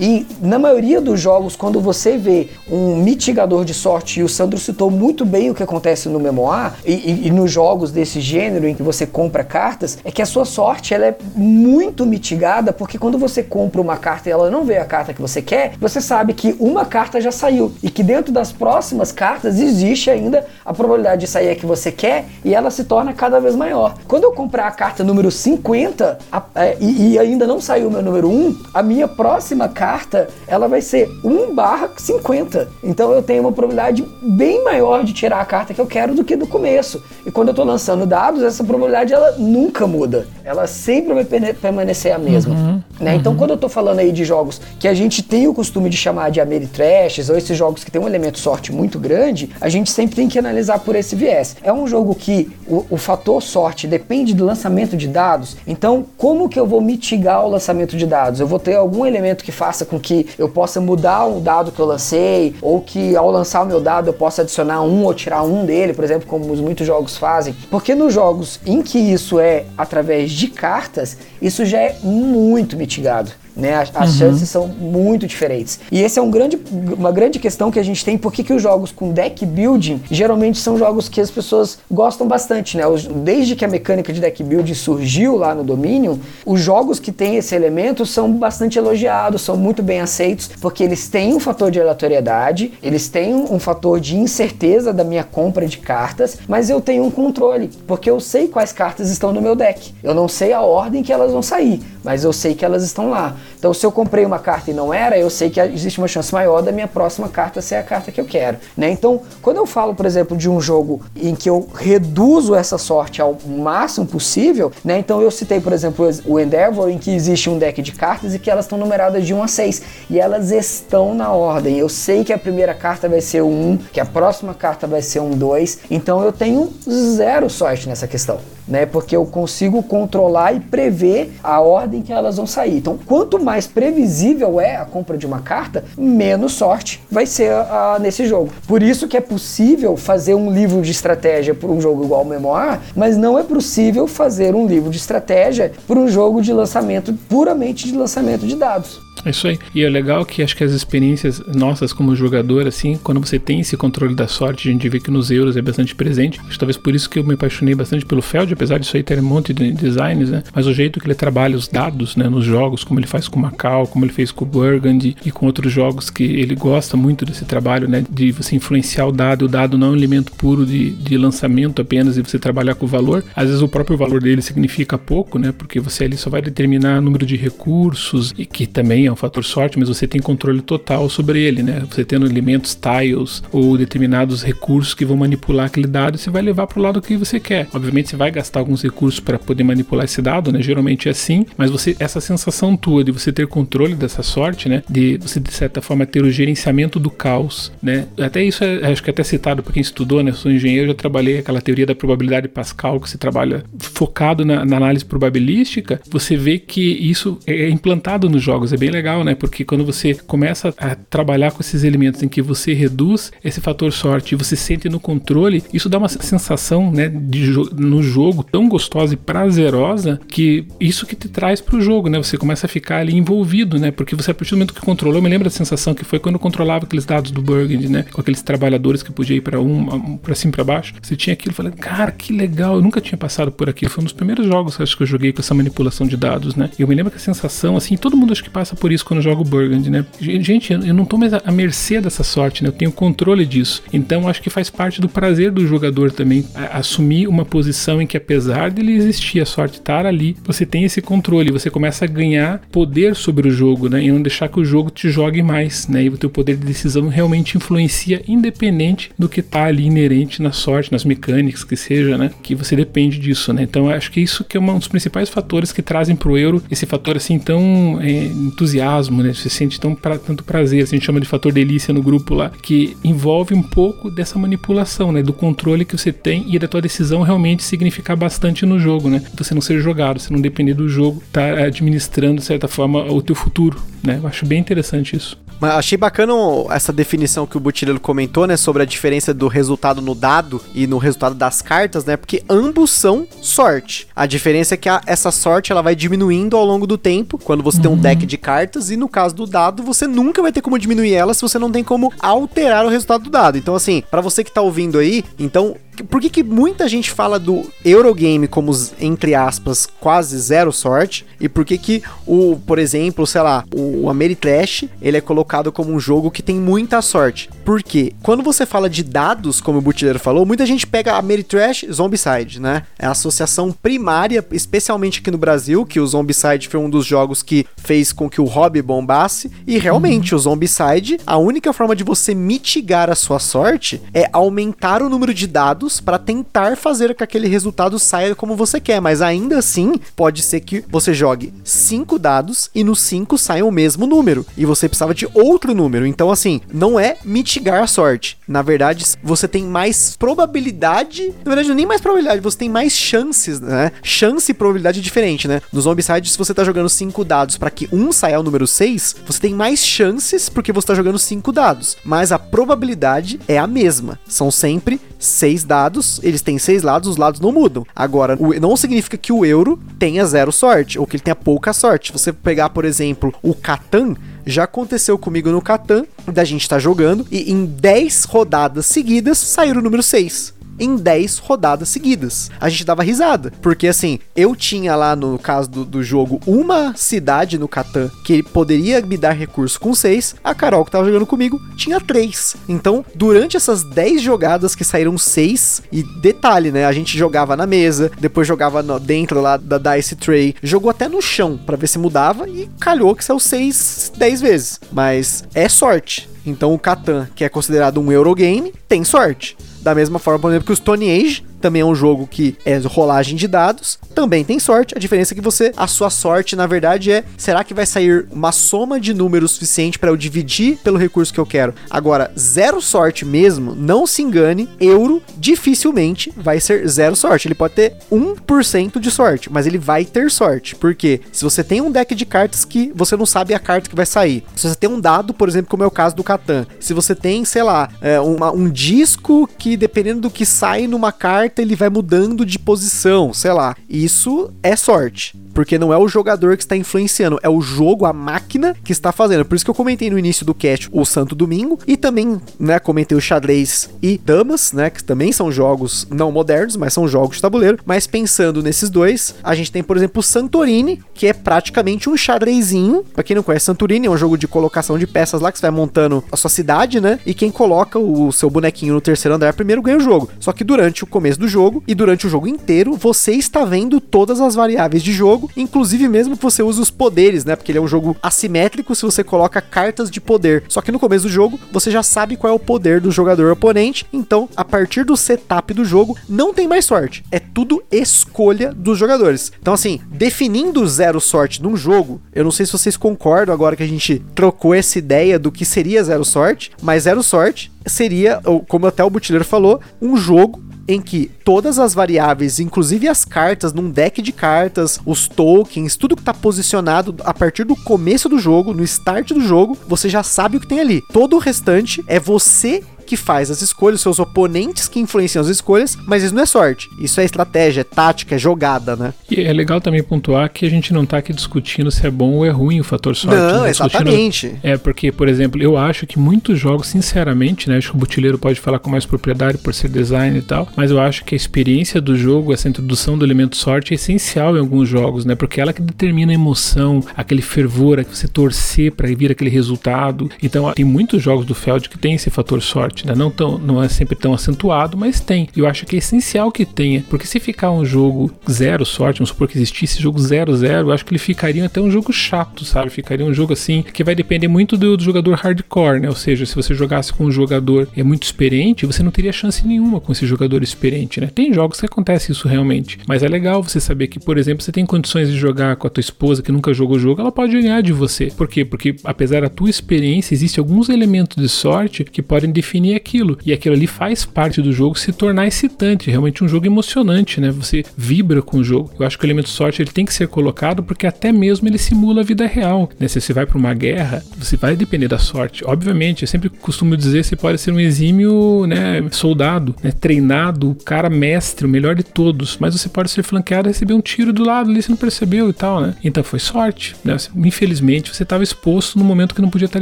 [0.02, 4.60] E na maioria dos jogos, quando você vê um mitigador de sorte, e o Sandro
[4.60, 8.68] citou muito bem o que acontece no Memoir, e, e, e nos jogos desse gênero
[8.68, 12.98] em que você compra cartas, é que a sua sorte ela é muito mitigada, porque
[12.98, 16.02] quando você compra uma carta e ela não vê a carta que você quer, você
[16.02, 20.74] sabe que uma carta já saiu e que dentro das próximas cartas existe ainda a
[20.74, 23.96] probabilidade de sair a que você quer e ela se torna cada vez maior.
[24.08, 27.92] Quando eu comprar a carta número 50 a- é, e, e ainda não saiu o
[27.92, 30.15] meu número 1, a minha próxima carta
[30.48, 32.68] ela vai ser 1 barra 50.
[32.84, 36.24] Então eu tenho uma probabilidade bem maior de tirar a carta que eu quero do
[36.24, 37.02] que do começo.
[37.26, 40.28] E quando eu estou lançando dados, essa probabilidade ela nunca muda.
[40.44, 42.56] Ela sempre vai permanecer a mesma.
[43.00, 43.16] né?
[43.16, 45.98] Então quando eu estou falando aí de jogos que a gente tem o costume de
[45.98, 49.92] chamar de Ameritrashes, ou esses jogos que tem um elemento sorte muito grande, a gente
[49.92, 51.56] sempre tem que analisar por esse viés.
[51.64, 56.48] É um jogo que o, o fator sorte depende do lançamento de dados, então como
[56.50, 58.40] que eu vou mitigar o lançamento de dados?
[58.40, 61.80] Eu vou ter algum elemento que faça com que eu possa mudar o dado que
[61.80, 65.42] eu lancei, ou que ao lançar o meu dado eu possa adicionar um ou tirar
[65.42, 67.56] um dele, por exemplo, como os muitos jogos fazem.
[67.72, 73.32] Porque nos jogos em que isso é através de cartas, isso já é muito mitigado.
[73.56, 73.74] Né?
[73.76, 75.80] As, as chances são muito diferentes.
[75.92, 76.60] E esse é um grande,
[76.98, 80.58] uma grande questão que a gente tem, porque que os jogos com deck building geralmente
[80.58, 82.86] são jogos que as pessoas gostam bastante, né?
[82.86, 87.12] Os- desde que a mecânica de deck building surgiu lá no Dominion, os jogos que
[87.12, 91.72] têm esse elemento são bastante elogiados, são muito bem aceitos, porque eles têm um fator
[91.72, 96.70] de aleatoriedade, eles têm um, um fator de incerteza da minha compra de cartas, mas
[96.70, 99.94] eu tenho um controle, porque eu sei quais cartas estão no meu deck.
[100.04, 103.10] Eu não sei a ordem que elas vão sair, mas eu sei que elas estão
[103.10, 103.36] lá.
[103.58, 106.34] Então, se eu comprei uma carta e não era, eu sei que existe uma chance
[106.34, 108.58] maior da minha próxima carta ser a carta que eu quero.
[108.78, 108.90] Né?
[108.90, 113.22] Então, quando eu falo, por exemplo, de um jogo em que eu reduzo essa sorte
[113.22, 115.00] ao máximo possível, né?
[115.00, 118.40] então eu citei, por exemplo, o Endeavor, em que existe um deck de cartas e
[118.40, 119.82] que elas estão numeradas de 1 a 6.
[120.10, 121.78] E elas estão na ordem.
[121.78, 125.02] Eu sei que a primeira carta vai ser um 1, que a próxima carta vai
[125.02, 125.80] ser um 2.
[125.90, 128.86] Então, eu tenho zero sorte nessa questão né?
[128.86, 132.78] Porque eu consigo controlar e prever a ordem que elas vão sair.
[132.78, 137.98] Então, quanto mais previsível é a compra de uma carta, menos sorte vai ser ah,
[138.00, 138.50] nesse jogo.
[138.68, 142.26] Por isso que é possível fazer um livro de estratégia para um jogo igual o
[142.26, 147.14] Memoir, mas não é possível fazer um livro de estratégia para um jogo de lançamento
[147.30, 149.05] puramente de lançamento de dados.
[149.24, 149.60] É isso aí.
[149.74, 153.60] E é legal que acho que as experiências nossas como jogador, assim, quando você tem
[153.60, 156.40] esse controle da sorte, a gente vê que nos euros é bastante presente.
[156.48, 159.20] Acho talvez por isso que eu me apaixonei bastante pelo Feld, apesar disso aí ter
[159.20, 160.44] um monte de designs, né?
[160.54, 163.40] Mas o jeito que ele trabalha os dados, né, nos jogos, como ele faz com
[163.40, 167.46] Macau, como ele fez com Burgundy e com outros jogos que ele gosta muito desse
[167.46, 168.04] trabalho, né?
[168.10, 169.46] De você influenciar o dado.
[169.46, 172.86] O dado não é um elemento puro de, de lançamento apenas e você trabalhar com
[172.86, 173.24] o valor.
[173.36, 175.52] Às vezes o próprio valor dele significa pouco, né?
[175.52, 179.16] Porque você ali só vai determinar o número de recursos e que também é um
[179.16, 181.84] fator sorte, mas você tem controle total sobre ele, né?
[181.90, 186.68] Você tendo elementos tiles ou determinados recursos que vão manipular aquele dado, você vai levar
[186.68, 187.68] para o lado que você quer.
[187.74, 190.62] Obviamente você vai gastar alguns recursos para poder manipular esse dado, né?
[190.62, 194.84] Geralmente é assim, mas você essa sensação tua de você ter controle dessa sorte, né?
[194.90, 198.08] De você de certa forma ter o gerenciamento do caos, né?
[198.20, 200.32] Até isso é, acho que é até citado para quem estudou, né?
[200.32, 204.46] Eu sou engenheiro, já trabalhei aquela teoria da probabilidade de Pascal que se trabalha focado
[204.46, 206.00] na, na análise probabilística.
[206.10, 209.36] Você vê que isso é implantado nos jogos, é bem legal, né?
[209.36, 213.92] Porque quando você começa a trabalhar com esses elementos em que você reduz esse fator
[213.92, 218.44] sorte e você sente no controle, isso dá uma sensação, né, de jo no jogo
[218.44, 222.18] tão gostosa e prazerosa que isso que te traz pro jogo, né?
[222.18, 223.92] Você começa a ficar ali envolvido, né?
[223.92, 226.36] Porque você a partir do momento que controlou, me lembro da sensação que foi quando
[226.36, 228.06] eu controlava aqueles dados do Burgundy, né?
[228.12, 230.94] Com aqueles trabalhadores que podia ir para um, para cima para baixo.
[231.02, 233.92] Você tinha aquilo, falando, cara, que legal, eu nunca tinha passado por aquilo.
[233.92, 236.70] Foi um dos primeiros jogos acho que eu joguei com essa manipulação de dados, né?
[236.78, 239.22] Eu me lembro que a sensação, assim, todo mundo acho que passa por isso quando
[239.22, 240.06] joga o Burgundy, né?
[240.20, 242.70] Gente, eu não tô mais à mercê dessa sorte, né?
[242.70, 243.84] Eu tenho controle disso.
[243.94, 248.18] Então acho que faz parte do prazer do jogador também assumir uma posição em que
[248.18, 252.62] apesar dele existir a sorte estar ali, você tem esse controle, você começa a ganhar
[252.72, 254.04] poder sobre o jogo, né?
[254.04, 256.04] E não deixar que o jogo te jogue mais, né?
[256.04, 260.52] E o teu poder de decisão realmente influencia independente do que tá ali inerente na
[260.52, 262.32] sorte, nas mecânicas que seja, né?
[262.42, 263.64] Que você depende disso, né?
[263.64, 266.86] Então acho que isso que é um dos principais fatores que trazem pro euro esse
[266.86, 268.30] fator assim tão é,
[268.76, 269.34] entusiasmo, né?
[269.34, 272.34] Você sente tão pra, tanto prazer, assim, a gente chama de fator delícia no grupo
[272.34, 275.22] lá, que envolve um pouco dessa manipulação, né?
[275.22, 279.24] Do controle que você tem e da tua decisão realmente significar bastante no jogo, né?
[279.38, 283.22] Você não ser jogado, você não depender do jogo, tá administrando de certa forma o
[283.22, 284.20] teu futuro, né?
[284.22, 285.38] Eu acho bem interessante isso.
[285.60, 286.34] Mas achei bacana
[286.70, 288.58] essa definição que o Butilelo comentou, né?
[288.58, 292.18] Sobre a diferença do resultado no dado e no resultado das cartas, né?
[292.18, 294.08] Porque ambos são sorte.
[294.16, 297.64] A diferença é que a, essa sorte ela vai diminuindo ao longo do tempo, quando
[297.64, 297.82] você uhum.
[297.82, 298.02] tem um uhum.
[298.02, 301.34] deck de cartas, e no caso do dado, você nunca vai ter como diminuir ela
[301.34, 303.58] se você não tem como alterar o resultado do dado.
[303.58, 307.40] Então, assim, para você que tá ouvindo aí, então por que, que muita gente fala
[307.40, 311.26] do Eurogame como, entre aspas, quase zero sorte?
[311.40, 315.94] E por que que o, por exemplo, sei lá, o Ameritrash, ele é colocado como
[315.94, 317.50] um jogo que tem muita sorte?
[317.64, 322.60] Porque quando você fala de dados, como o Butileiro falou, muita gente pega Ameritrash Zombicide,
[322.60, 322.84] né?
[322.98, 327.42] É a associação primária, especialmente aqui no Brasil, que o Zombicide foi um dos jogos
[327.42, 329.52] que fez com que o hobby bombasse.
[329.66, 330.40] E realmente, uhum.
[330.40, 335.34] o Zombicide, a única forma de você mitigar a sua sorte é aumentar o número
[335.34, 339.60] de dados dados para tentar fazer que aquele resultado saia como você quer, mas ainda
[339.60, 344.46] assim pode ser que você jogue cinco dados e nos cinco saia o mesmo número
[344.58, 346.06] e você precisava de outro número.
[346.06, 348.38] Então assim, não é mitigar a sorte.
[348.48, 353.60] Na verdade, você tem mais probabilidade, na verdade nem mais probabilidade, você tem mais chances,
[353.60, 353.92] né?
[354.02, 355.62] Chance e probabilidade é diferente, né?
[355.72, 359.18] No Zombicide, se você tá jogando cinco dados para que um saia o número 6,
[359.26, 363.68] você tem mais chances porque você tá jogando cinco dados, mas a probabilidade é a
[363.68, 364.20] mesma.
[364.28, 367.86] São sempre seis dados dados, eles têm seis lados, os lados não mudam.
[367.94, 372.14] Agora, não significa que o euro tenha zero sorte, ou que ele tenha pouca sorte.
[372.14, 374.16] Você pegar, por exemplo, o Catan,
[374.46, 379.38] já aconteceu comigo no Catan, da gente estar tá jogando, e em 10 rodadas seguidas
[379.38, 382.50] saiu o número 6 em 10 rodadas seguidas.
[382.60, 386.96] A gente dava risada, porque assim, eu tinha lá no caso do, do jogo uma
[386.96, 391.26] cidade no Catan que poderia me dar recurso com 6, a Carol que tava jogando
[391.26, 392.56] comigo tinha 3.
[392.68, 397.66] Então, durante essas 10 jogadas que saíram 6, e detalhe, né, a gente jogava na
[397.66, 401.88] mesa, depois jogava no, dentro lá da Dice Tray, jogou até no chão para ver
[401.88, 404.80] se mudava e calhou que saiu 6 10 vezes.
[404.92, 406.30] Mas é sorte.
[406.46, 409.58] Então o Catan, que é considerado um Eurogame, tem sorte.
[409.86, 412.78] Da mesma forma, por exemplo, que o Stone Age também é um jogo que é
[412.78, 414.94] rolagem de dados, também tem sorte.
[414.96, 418.28] A diferença é que você, a sua sorte, na verdade, é será que vai sair
[418.32, 421.74] uma soma de números suficiente para eu dividir pelo recurso que eu quero?
[421.90, 427.48] Agora, zero sorte mesmo, não se engane, euro dificilmente vai ser zero sorte.
[427.48, 430.76] Ele pode ter 1% de sorte, mas ele vai ter sorte.
[430.76, 433.96] Porque se você tem um deck de cartas que você não sabe a carta que
[433.96, 436.68] vai sair, se você tem um dado, por exemplo, como é o caso do Catan,
[436.80, 441.12] se você tem, sei lá, é, uma, um disco que dependendo do que sai numa
[441.12, 443.76] carta ele vai mudando de posição, sei lá.
[443.90, 445.36] Isso é sorte.
[445.54, 449.12] Porque não é o jogador que está influenciando, é o jogo, a máquina que está
[449.14, 449.46] fazendo.
[449.46, 452.78] Por isso que eu comentei no início do cast o Santo Domingo e também, né,
[452.78, 457.38] comentei o xadrez e damas, né, que também são jogos não modernos, mas são jogos
[457.38, 457.80] de tabuleiro.
[457.86, 462.18] Mas pensando nesses dois, a gente tem, por exemplo, o Santorini, que é praticamente um
[462.18, 463.06] xadrezinho.
[463.14, 465.62] Para quem não conhece Santorini, é um jogo de colocação de peças lá que você
[465.62, 467.18] vai montando a sua cidade, né?
[467.26, 470.30] E quem coloca o seu bonequinho no terceiro andar primeiro ganha o jogo.
[470.40, 474.00] Só que durante o começo do jogo e durante o jogo inteiro, você está vendo
[474.00, 477.56] todas as variáveis de jogo jogo, inclusive mesmo que você use os poderes, né?
[477.56, 480.64] Porque ele é um jogo assimétrico se você coloca cartas de poder.
[480.70, 483.52] Só que no começo do jogo, você já sabe qual é o poder do jogador
[483.52, 487.24] oponente, então a partir do setup do jogo, não tem mais sorte.
[487.32, 489.52] É tudo escolha dos jogadores.
[489.60, 493.84] Então assim, definindo zero sorte num jogo, eu não sei se vocês concordam agora que
[493.84, 498.88] a gente trocou essa ideia do que seria zero sorte, mas zero sorte seria, como
[498.88, 503.90] até o Butileiro falou, um jogo em que todas as variáveis, inclusive as cartas num
[503.90, 508.74] deck de cartas, os tokens, tudo que está posicionado a partir do começo do jogo,
[508.74, 511.02] no start do jogo, você já sabe o que tem ali.
[511.12, 515.98] Todo o restante é você que faz as escolhas, seus oponentes que influenciam as escolhas,
[516.06, 516.90] mas isso não é sorte.
[517.00, 519.14] Isso é estratégia, é tática, é jogada, né?
[519.30, 522.34] E é legal também pontuar que a gente não tá aqui discutindo se é bom
[522.34, 523.38] ou é ruim o fator sorte.
[523.38, 523.70] Não, né?
[523.70, 524.56] exatamente.
[524.64, 527.78] É, porque, por exemplo, eu acho que muitos jogos, sinceramente, né?
[527.78, 530.92] Acho que o Butileiro pode falar com mais propriedade por ser design e tal, mas
[530.92, 534.60] eu acho que a experiência do jogo, essa introdução do elemento sorte é essencial em
[534.60, 535.36] alguns jogos, né?
[535.36, 540.30] Porque ela que determina a emoção, aquele fervor, que você torcer para vir aquele resultado.
[540.42, 543.14] Então, tem muitos jogos do Feld que tem esse fator sorte forte, né?
[543.16, 545.50] Não, tão, não é sempre tão acentuado, mas tem.
[545.56, 549.30] Eu acho que é essencial que tenha, porque se ficar um jogo zero sorte, vamos
[549.30, 552.64] supor que existisse jogo zero zero, eu acho que ele ficaria até um jogo chato,
[552.64, 552.90] sabe?
[552.90, 556.08] Ficaria um jogo assim que vai depender muito do, do jogador hardcore, né?
[556.08, 559.66] Ou seja, se você jogasse com um jogador é muito experiente, você não teria chance
[559.68, 561.28] nenhuma com esse jogador experiente, né?
[561.34, 564.72] Tem jogos que acontece isso realmente, mas é legal você saber que, por exemplo, você
[564.72, 567.60] tem condições de jogar com a tua esposa que nunca jogou o jogo, ela pode
[567.60, 568.28] ganhar de você.
[568.28, 568.64] Por quê?
[568.64, 573.38] Porque apesar da tua experiência, existem alguns elementos de sorte que podem definir definir aquilo.
[573.46, 577.50] E aquilo ali faz parte do jogo se tornar excitante, realmente um jogo emocionante, né?
[577.52, 578.92] Você vibra com o jogo.
[579.00, 581.78] Eu acho que o elemento sorte ele tem que ser colocado porque até mesmo ele
[581.78, 582.90] simula a vida real.
[583.00, 583.08] Né?
[583.08, 585.64] Se você vai para uma guerra, você vai depender da sorte.
[585.66, 590.76] Obviamente, eu sempre costumo dizer você pode ser um exímio né, soldado, né, treinado, o
[590.76, 594.32] cara mestre, o melhor de todos, mas você pode ser flanqueado e receber um tiro
[594.32, 595.96] do lado ali, você não percebeu e tal, né?
[596.04, 597.16] Então foi sorte, né?
[597.36, 599.82] Infelizmente você estava exposto no momento que não podia estar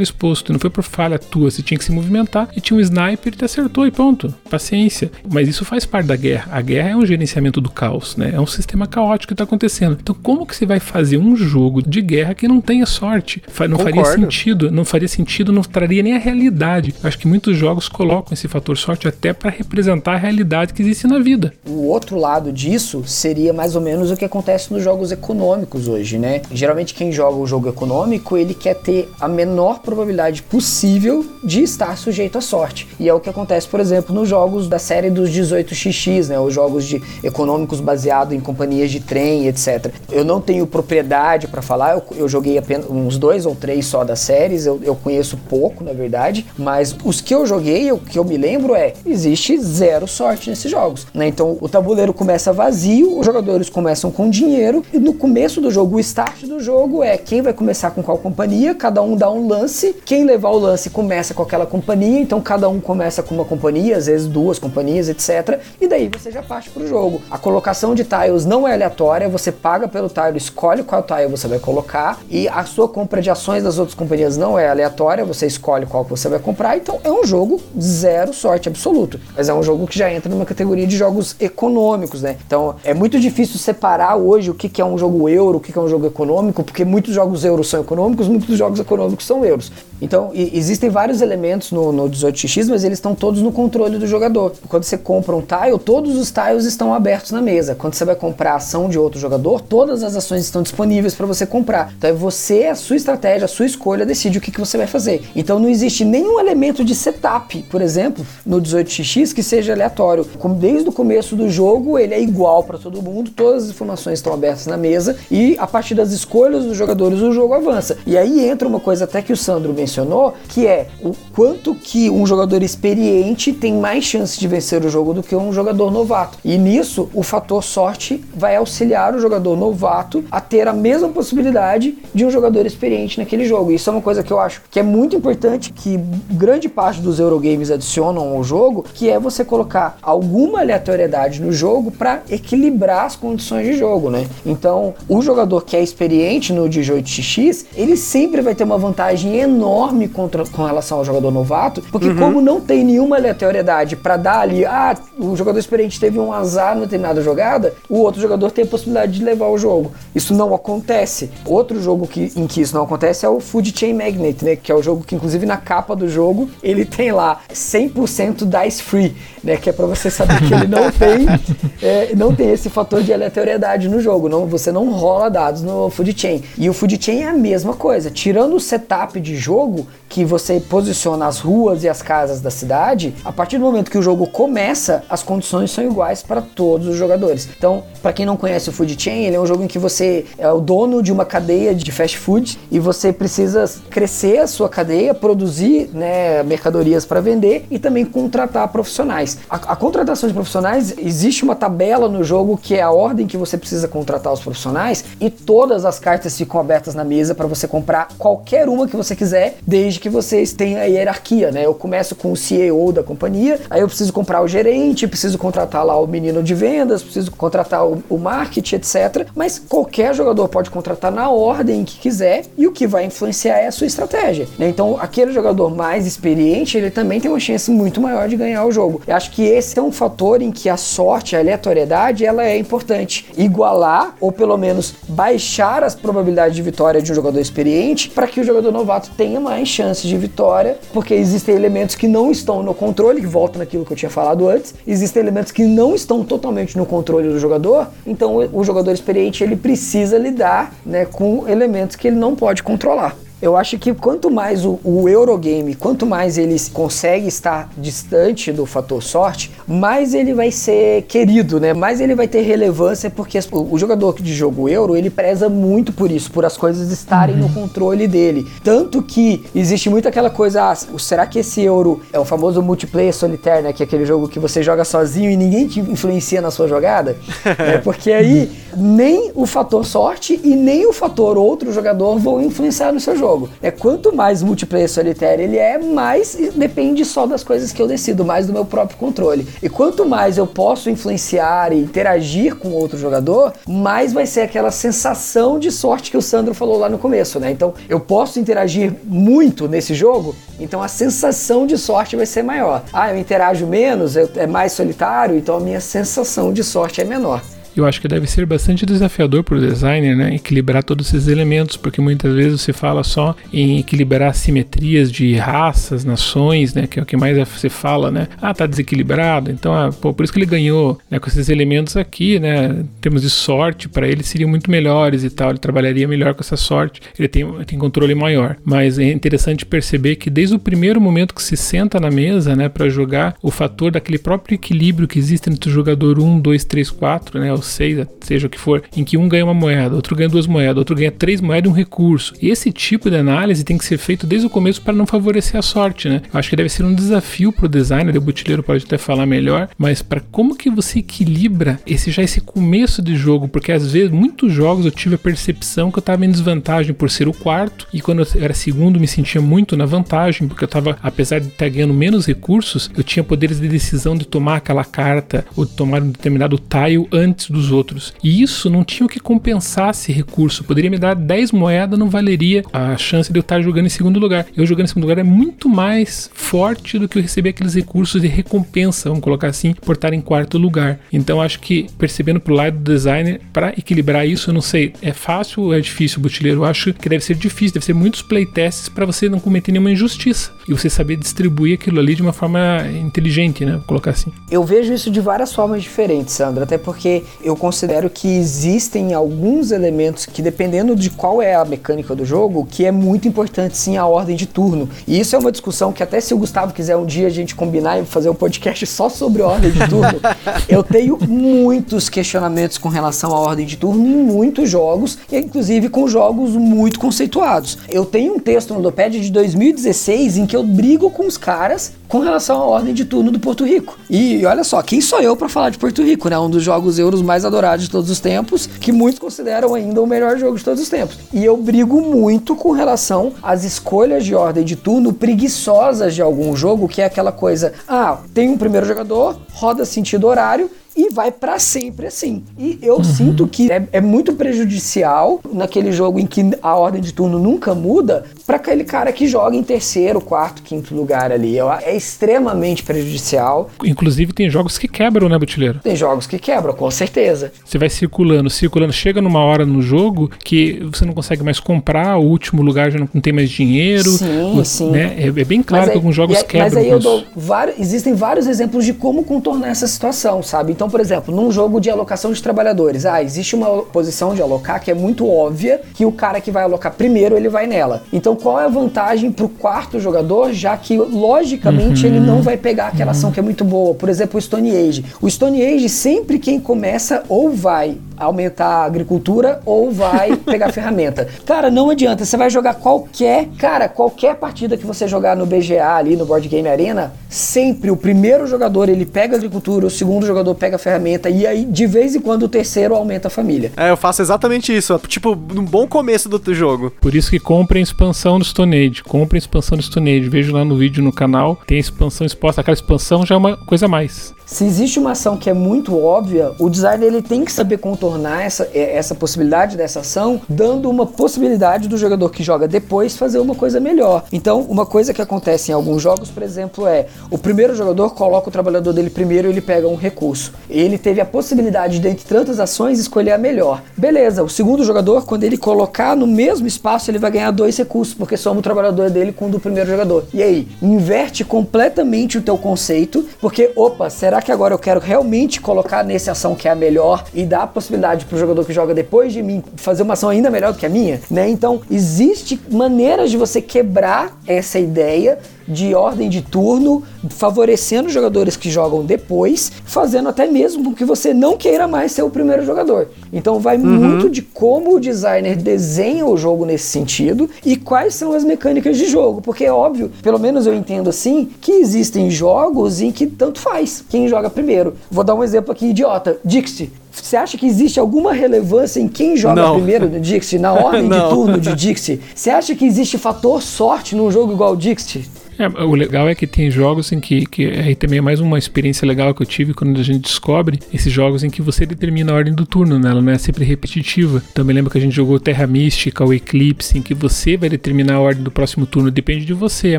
[0.00, 3.32] exposto, não foi por falha tua, você tinha que se movimentar e tinha um sniper
[3.32, 5.10] e te acertou e pronto, paciência.
[5.30, 6.48] Mas isso faz parte da guerra.
[6.52, 8.32] A guerra é um gerenciamento do caos, né?
[8.34, 9.98] É um sistema caótico que está acontecendo.
[10.00, 13.42] Então como que você vai fazer um jogo de guerra que não tenha sorte?
[13.68, 13.84] Não Concordo.
[13.84, 16.94] faria sentido, não faria sentido, não traria nem a realidade.
[17.02, 21.06] Acho que muitos jogos colocam esse fator sorte até para representar a realidade que existe
[21.06, 21.52] na vida.
[21.66, 26.18] O outro lado disso seria mais ou menos o que acontece nos jogos econômicos hoje,
[26.18, 26.42] né?
[26.52, 31.96] Geralmente quem joga o jogo econômico, ele quer ter a menor probabilidade possível de estar
[31.96, 32.83] sujeito à sorte.
[32.98, 36.38] E é o que acontece, por exemplo, nos jogos da série dos 18xx, né?
[36.38, 39.92] Os jogos de econômicos baseados em companhias de trem, etc.
[40.10, 44.04] Eu não tenho propriedade para falar, eu, eu, joguei apenas uns dois ou três só
[44.04, 48.18] das séries, eu, eu conheço pouco, na verdade, mas os que eu joguei, o que
[48.18, 51.28] eu me lembro é, existe zero sorte nesses jogos, né?
[51.28, 55.96] Então o tabuleiro começa vazio, os jogadores começam com dinheiro e no começo do jogo,
[55.96, 59.48] o start do jogo é quem vai começar com qual companhia, cada um dá um
[59.48, 63.44] lance, quem levar o lance começa com aquela companhia, então cada um começa com uma
[63.44, 65.60] companhia, às vezes duas companhias, etc.
[65.80, 67.22] E daí você já parte pro jogo.
[67.30, 71.48] A colocação de tiles não é aleatória, você paga pelo tile, escolhe qual tile você
[71.48, 75.46] vai colocar e a sua compra de ações das outras companhias não é aleatória, você
[75.46, 79.54] escolhe qual que você vai comprar, então é um jogo zero sorte absoluto, mas é
[79.54, 82.36] um jogo que já entra numa categoria de jogos econômicos, né?
[82.46, 85.72] Então é muito difícil separar hoje o que, que é um jogo euro, o que,
[85.72, 89.44] que é um jogo econômico, porque muitos jogos euros são econômicos, muitos jogos econômicos são
[89.44, 89.72] euros.
[90.00, 94.52] Então, existem vários elementos no, no 18x, mas eles estão todos no controle do jogador.
[94.68, 97.74] Quando você compra um tile, todos os tiles estão abertos na mesa.
[97.74, 101.26] Quando você vai comprar a ação de outro jogador, todas as ações estão disponíveis para
[101.26, 101.92] você comprar.
[101.96, 104.86] Então, é você, a sua estratégia, a sua escolha decide o que, que você vai
[104.86, 105.22] fazer.
[105.34, 110.26] Então, não existe nenhum elemento de setup, por exemplo, no 18x que seja aleatório.
[110.58, 114.32] Desde o começo do jogo, ele é igual para todo mundo, todas as informações estão
[114.32, 117.98] abertas na mesa e a partir das escolhas dos jogadores o jogo avança.
[118.06, 122.08] E aí entra uma coisa até que o Sandro mencionou, que é o quanto que
[122.08, 126.38] um jogador experiente tem mais chance de vencer o jogo do que um jogador novato.
[126.44, 131.96] E nisso, o fator sorte vai auxiliar o jogador novato a ter a mesma possibilidade
[132.14, 133.72] de um jogador experiente naquele jogo.
[133.72, 135.98] Isso é uma coisa que eu acho que é muito importante, que
[136.30, 141.90] grande parte dos Eurogames adicionam ao jogo, que é você colocar alguma aleatoriedade no jogo
[141.90, 144.26] para equilibrar as condições de jogo, né?
[144.44, 150.08] Então, o jogador que é experiente no 18x, ele sempre vai ter uma vantagem enorme
[150.08, 152.16] contra, com relação ao jogador novato, porque uhum.
[152.16, 156.74] como não tem nenhuma aleatoriedade para dar ali, ah, o jogador experiente teve um azar
[156.74, 159.92] na determinada jogada, o outro jogador tem a possibilidade de levar o jogo.
[160.14, 161.30] Isso não acontece.
[161.44, 164.56] Outro jogo que, em que isso não acontece é o Food Chain Magnet, né?
[164.56, 168.82] Que é o jogo que, inclusive, na capa do jogo, ele tem lá 100% dice
[168.82, 169.56] free, né?
[169.56, 171.26] Que é para você saber que ele não tem,
[171.82, 174.28] é, não tem esse fator de aleatoriedade no jogo.
[174.28, 176.42] Não, você não rola dados no Food Chain.
[176.56, 178.10] E o Food Chain é a mesma coisa.
[178.10, 183.14] Tirando o setup de jogo, que você posiciona as ruas e as casas da cidade,
[183.24, 186.96] a partir do momento que o jogo começa, as condições são iguais para todos os
[186.96, 187.48] jogadores.
[187.56, 190.24] Então, para quem não conhece o Food Chain, ele é um jogo em que você
[190.38, 194.68] é o dono de uma cadeia de fast food e você precisa crescer a sua
[194.68, 199.38] cadeia, produzir né, mercadorias para vender e também contratar profissionais.
[199.48, 203.36] A, a contratação de profissionais, existe uma tabela no jogo que é a ordem que
[203.36, 207.66] você precisa contratar os profissionais e todas as cartas ficam abertas na mesa para você
[207.66, 211.64] comprar qualquer uma que você quiser, desde que vocês têm a hierarquia, né?
[211.64, 215.84] Eu começo com o CEO da companhia, aí eu preciso comprar o gerente, preciso contratar
[215.84, 219.26] lá o menino de vendas, preciso contratar o, o marketing, etc.
[219.34, 223.68] Mas qualquer jogador pode contratar na ordem que quiser e o que vai influenciar é
[223.68, 224.46] a sua estratégia.
[224.58, 224.68] Né?
[224.68, 228.72] Então, aquele jogador mais experiente, ele também tem uma chance muito maior de ganhar o
[228.72, 229.00] jogo.
[229.06, 232.58] Eu acho que esse é um fator em que a sorte, a aleatoriedade, ela é
[232.58, 233.26] importante.
[233.36, 238.40] Igualar ou pelo menos baixar as probabilidades de vitória de um jogador experiente para que
[238.40, 242.62] o jogador novato tenha mais chance chances de vitória, porque existem elementos que não estão
[242.62, 246.24] no controle, que volta naquilo que eu tinha falado antes, existem elementos que não estão
[246.24, 251.96] totalmente no controle do jogador, então o jogador experiente ele precisa lidar né, com elementos
[251.96, 253.16] que ele não pode controlar.
[253.44, 258.64] Eu acho que quanto mais o, o Eurogame, quanto mais ele consegue estar distante do
[258.64, 261.74] fator sorte, mais ele vai ser querido, né?
[261.74, 265.92] Mais ele vai ter relevância, porque o, o jogador de jogo Euro, ele preza muito
[265.92, 267.42] por isso, por as coisas estarem uhum.
[267.42, 268.46] no controle dele.
[268.62, 273.12] Tanto que existe muito aquela coisa, ah, será que esse Euro é o famoso multiplayer
[273.12, 273.74] solitário, né?
[273.74, 277.18] Que é aquele jogo que você joga sozinho e ninguém te influencia na sua jogada?
[277.58, 282.90] é, porque aí nem o fator sorte e nem o fator outro jogador vão influenciar
[282.90, 283.33] no seu jogo.
[283.62, 288.24] É quanto mais multiplayer solitário ele é, mais depende só das coisas que eu decido,
[288.24, 289.46] mais do meu próprio controle.
[289.62, 294.70] E quanto mais eu posso influenciar e interagir com outro jogador, mais vai ser aquela
[294.70, 297.50] sensação de sorte que o Sandro falou lá no começo, né?
[297.50, 302.82] Então, eu posso interagir muito nesse jogo, então a sensação de sorte vai ser maior.
[302.92, 307.04] Ah, eu interajo menos, eu, é mais solitário, então a minha sensação de sorte é
[307.04, 307.42] menor
[307.76, 310.34] eu acho que deve ser bastante desafiador para o designer, né?
[310.34, 316.04] Equilibrar todos esses elementos, porque muitas vezes você fala só em equilibrar simetrias de raças,
[316.04, 316.86] nações, né?
[316.86, 318.28] Que é o que mais você fala, né?
[318.40, 321.18] Ah, tá desequilibrado, então, ah, pô, por isso que ele ganhou, né?
[321.18, 322.66] Com esses elementos aqui, né?
[322.66, 326.40] Em termos de sorte, para ele seriam muito melhores e tal, ele trabalharia melhor com
[326.40, 328.56] essa sorte, ele tem, tem controle maior.
[328.64, 332.68] Mas é interessante perceber que desde o primeiro momento que se senta na mesa, né?
[332.68, 336.90] Para jogar, o fator daquele próprio equilíbrio que existe entre o jogador 1, 2, 3,
[336.90, 337.52] 4, né?
[337.66, 340.78] Seis, seja o que for, em que um ganha uma moeda, outro ganha duas moedas,
[340.78, 342.34] outro ganha três moedas e um recurso.
[342.40, 345.58] E esse tipo de análise tem que ser feito desde o começo para não favorecer
[345.58, 346.22] a sorte, né?
[346.32, 349.26] Eu acho que deve ser um desafio para o designer, o Butileiro pode até falar
[349.26, 353.92] melhor, mas para como que você equilibra esse já esse começo de jogo, porque às
[353.92, 357.32] vezes muitos jogos eu tive a percepção que eu estava em desvantagem por ser o
[357.32, 361.40] quarto e quando eu era segundo me sentia muito na vantagem, porque eu estava, apesar
[361.40, 365.64] de estar ganhando menos recursos, eu tinha poderes de decisão de tomar aquela carta ou
[365.64, 368.12] de tomar um determinado tile antes dos outros.
[368.22, 370.64] E isso não tinha o que compensar esse recurso.
[370.64, 374.20] Poderia me dar 10 moedas, não valeria a chance de eu estar jogando em segundo
[374.20, 374.46] lugar.
[374.56, 378.20] Eu jogando em segundo lugar é muito mais forte do que eu receber aqueles recursos
[378.20, 381.00] de recompensa, vamos colocar assim, por estar em quarto lugar.
[381.12, 385.12] Então acho que percebendo pro lado do designer, para equilibrar isso, eu não sei, é
[385.12, 386.60] fácil ou é difícil, Butileiro?
[386.60, 389.90] Eu acho que deve ser difícil, deve ser muitos playtests para você não cometer nenhuma
[389.90, 393.72] injustiça e você saber distribuir aquilo ali de uma forma inteligente, né?
[393.72, 394.32] Vou colocar assim.
[394.50, 399.70] Eu vejo isso de várias formas diferentes, Sandro, até porque eu considero que existem alguns
[399.70, 403.96] elementos que, dependendo de qual é a mecânica do jogo, que é muito importante sim
[403.98, 404.88] a ordem de turno.
[405.06, 407.54] E isso é uma discussão que até se o Gustavo quiser um dia a gente
[407.54, 410.20] combinar e fazer um podcast só sobre ordem de turno,
[410.68, 415.88] eu tenho muitos questionamentos com relação à ordem de turno em muitos jogos, e inclusive
[415.88, 417.78] com jogos muito conceituados.
[417.90, 421.92] Eu tenho um texto no Doped de 2016 em que eu brigo com os caras
[422.14, 423.98] com relação à ordem de turno do Porto Rico.
[424.08, 426.38] E olha só, quem sou eu para falar de Porto Rico, né?
[426.38, 430.06] Um dos jogos euros mais adorados de todos os tempos, que muitos consideram ainda o
[430.06, 431.18] melhor jogo de todos os tempos.
[431.32, 436.54] E eu brigo muito com relação às escolhas de ordem de turno preguiçosas de algum
[436.54, 441.30] jogo, que é aquela coisa: ah, tem um primeiro jogador, roda sentido horário e vai
[441.30, 442.42] para sempre assim.
[442.58, 443.04] E eu uhum.
[443.04, 447.74] sinto que é, é, muito prejudicial naquele jogo em que a ordem de turno nunca
[447.74, 451.58] muda para aquele cara que joga em terceiro, quarto, quinto lugar ali.
[451.82, 453.70] É extremamente prejudicial.
[453.84, 455.80] Inclusive tem jogos que quebram, né, Butileiro?
[455.82, 457.52] Tem jogos que quebram, com certeza.
[457.64, 462.16] Você vai circulando, circulando, chega numa hora no jogo que você não consegue mais comprar,
[462.18, 464.10] o último lugar já não tem mais dinheiro.
[464.10, 464.90] Sim, o, sim.
[464.90, 465.14] Né?
[465.18, 466.64] É, é, bem claro aí, que alguns jogos quebram.
[466.64, 470.72] Mas aí eu dou vários, existem vários exemplos de como contornar essa situação, sabe?
[470.72, 474.80] Então, por exemplo, num jogo de alocação de trabalhadores, ah, existe uma posição de alocar
[474.80, 478.02] que é muito óbvia que o cara que vai alocar primeiro, ele vai nela.
[478.12, 482.12] Então, qual é a vantagem pro quarto jogador, já que logicamente uhum.
[482.12, 483.94] ele não vai pegar aquela ação que é muito boa?
[483.94, 485.04] Por exemplo, o Stone Age.
[485.20, 491.28] O Stone Age, sempre quem começa ou vai aumentar a agricultura ou vai pegar ferramenta.
[491.44, 495.96] Cara, não adianta, você vai jogar qualquer, cara, qualquer partida que você jogar no BGA
[495.96, 500.26] ali no Board Game Arena, sempre o primeiro jogador ele pega a agricultura, o segundo
[500.26, 503.72] jogador pega a ferramenta e aí de vez em quando o terceiro aumenta a família.
[503.76, 506.92] É, eu faço exatamente isso, tipo, num bom começo do jogo.
[507.00, 510.64] Por isso que comprem expansão do Stone Age, comprem expansão do Stone Age, vejo lá
[510.64, 514.32] no vídeo no canal, tem expansão exposta, aquela expansão já é uma coisa a mais.
[514.46, 518.42] Se existe uma ação que é muito óbvia, o designer ele tem que saber contornar
[518.42, 523.38] essa, é, essa possibilidade dessa ação, dando uma possibilidade do jogador que joga depois fazer
[523.38, 524.24] uma coisa melhor.
[524.30, 528.48] Então, uma coisa que acontece em alguns jogos, por exemplo, é o primeiro jogador coloca
[528.48, 530.52] o trabalhador dele primeiro e ele pega um recurso.
[530.68, 533.82] Ele teve a possibilidade, dentre tantas ações, escolher a melhor.
[533.96, 538.14] Beleza, o segundo jogador, quando ele colocar no mesmo espaço, ele vai ganhar dois recursos,
[538.14, 540.24] porque soma o trabalhador dele com o do primeiro jogador.
[540.32, 545.60] E aí, inverte completamente o teu conceito, porque, opa, será que agora eu quero realmente
[545.60, 548.94] colocar nessa ação que é a melhor e dar a possibilidade pro jogador que joga
[548.94, 551.48] depois de mim fazer uma ação ainda melhor do que a minha, né?
[551.48, 558.70] Então, existe maneiras de você quebrar essa ideia de ordem de turno, favorecendo jogadores que
[558.70, 563.08] jogam depois, fazendo até mesmo com que você não queira mais ser o primeiro jogador.
[563.32, 563.84] Então vai uhum.
[563.84, 568.96] muito de como o designer desenha o jogo nesse sentido e quais são as mecânicas
[568.96, 573.26] de jogo, porque é óbvio, pelo menos eu entendo assim, que existem jogos em que
[573.26, 574.94] tanto faz quem joga primeiro.
[575.10, 576.90] Vou dar um exemplo aqui idiota, Dixie.
[577.10, 579.76] Você acha que existe alguma relevância em quem joga não.
[579.76, 582.20] primeiro no Dixie, na ordem de turno de Dixie?
[582.34, 585.24] Você acha que existe fator sorte num jogo igual o Dixie?
[585.58, 588.58] É, o legal é que tem jogos em que, que aí também é mais uma
[588.58, 592.32] experiência legal que eu tive quando a gente descobre esses jogos em que você determina
[592.32, 593.10] a ordem do turno, né?
[593.10, 594.42] Ela não é sempre repetitiva.
[594.50, 597.68] Então me lembro que a gente jogou Terra Mística, o Eclipse, em que você vai
[597.68, 599.98] determinar a ordem do próximo turno, depende de você, é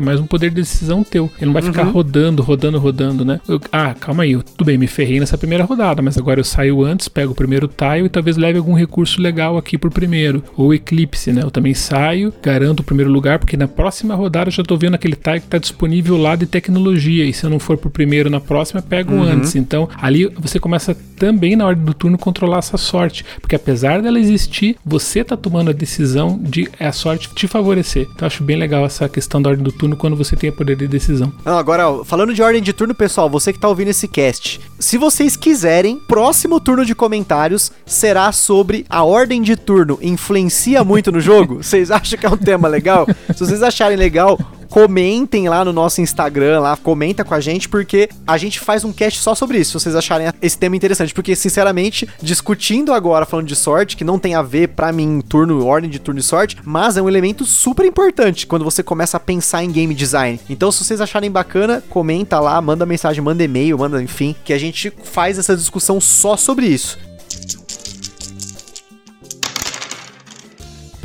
[0.00, 1.30] mais um poder de decisão teu.
[1.36, 1.72] Ele não vai uhum.
[1.72, 3.40] ficar rodando, rodando, rodando, né?
[3.48, 6.44] Eu, ah, calma aí, eu, tudo bem, me ferrei nessa primeira rodada, mas agora eu
[6.44, 10.42] saio antes, pego o primeiro tile e talvez leve algum recurso legal aqui pro primeiro.
[10.56, 11.42] Ou Eclipse, né?
[11.42, 14.94] Eu também saio, garanto o primeiro lugar, porque na próxima rodada eu já tô vendo
[14.94, 17.24] aquele tile que tá disponível lá de tecnologia.
[17.24, 19.22] E se eu não for pro primeiro na próxima, pego uhum.
[19.22, 19.54] antes.
[19.54, 23.24] Então, ali você começa também na hora do turno controlar essa sorte.
[23.40, 28.06] Porque apesar dela existir, você tá tomando a decisão de a sorte te favorecer.
[28.14, 30.76] Então, acho bem legal essa questão da ordem do turno quando você tem a poder
[30.76, 31.32] de decisão.
[31.44, 34.98] Não, agora, falando de ordem de turno, pessoal, você que tá ouvindo esse cast, se
[34.98, 41.20] vocês quiserem, próximo turno de comentários será sobre a ordem de turno influencia muito no
[41.20, 41.62] jogo?
[41.62, 43.06] Vocês acham que é um tema legal?
[43.34, 44.38] Se vocês acharem legal,
[44.76, 48.92] comentem lá no nosso Instagram, lá, comenta com a gente, porque a gente faz um
[48.92, 51.14] cast só sobre isso, se vocês acharem esse tema interessante.
[51.14, 55.64] Porque, sinceramente, discutindo agora, falando de sorte, que não tem a ver, para mim, turno,
[55.64, 59.20] ordem de turno e sorte, mas é um elemento super importante quando você começa a
[59.20, 60.38] pensar em game design.
[60.46, 64.58] Então, se vocês acharem bacana, comenta lá, manda mensagem, manda e-mail, manda, enfim, que a
[64.58, 66.98] gente faz essa discussão só sobre isso.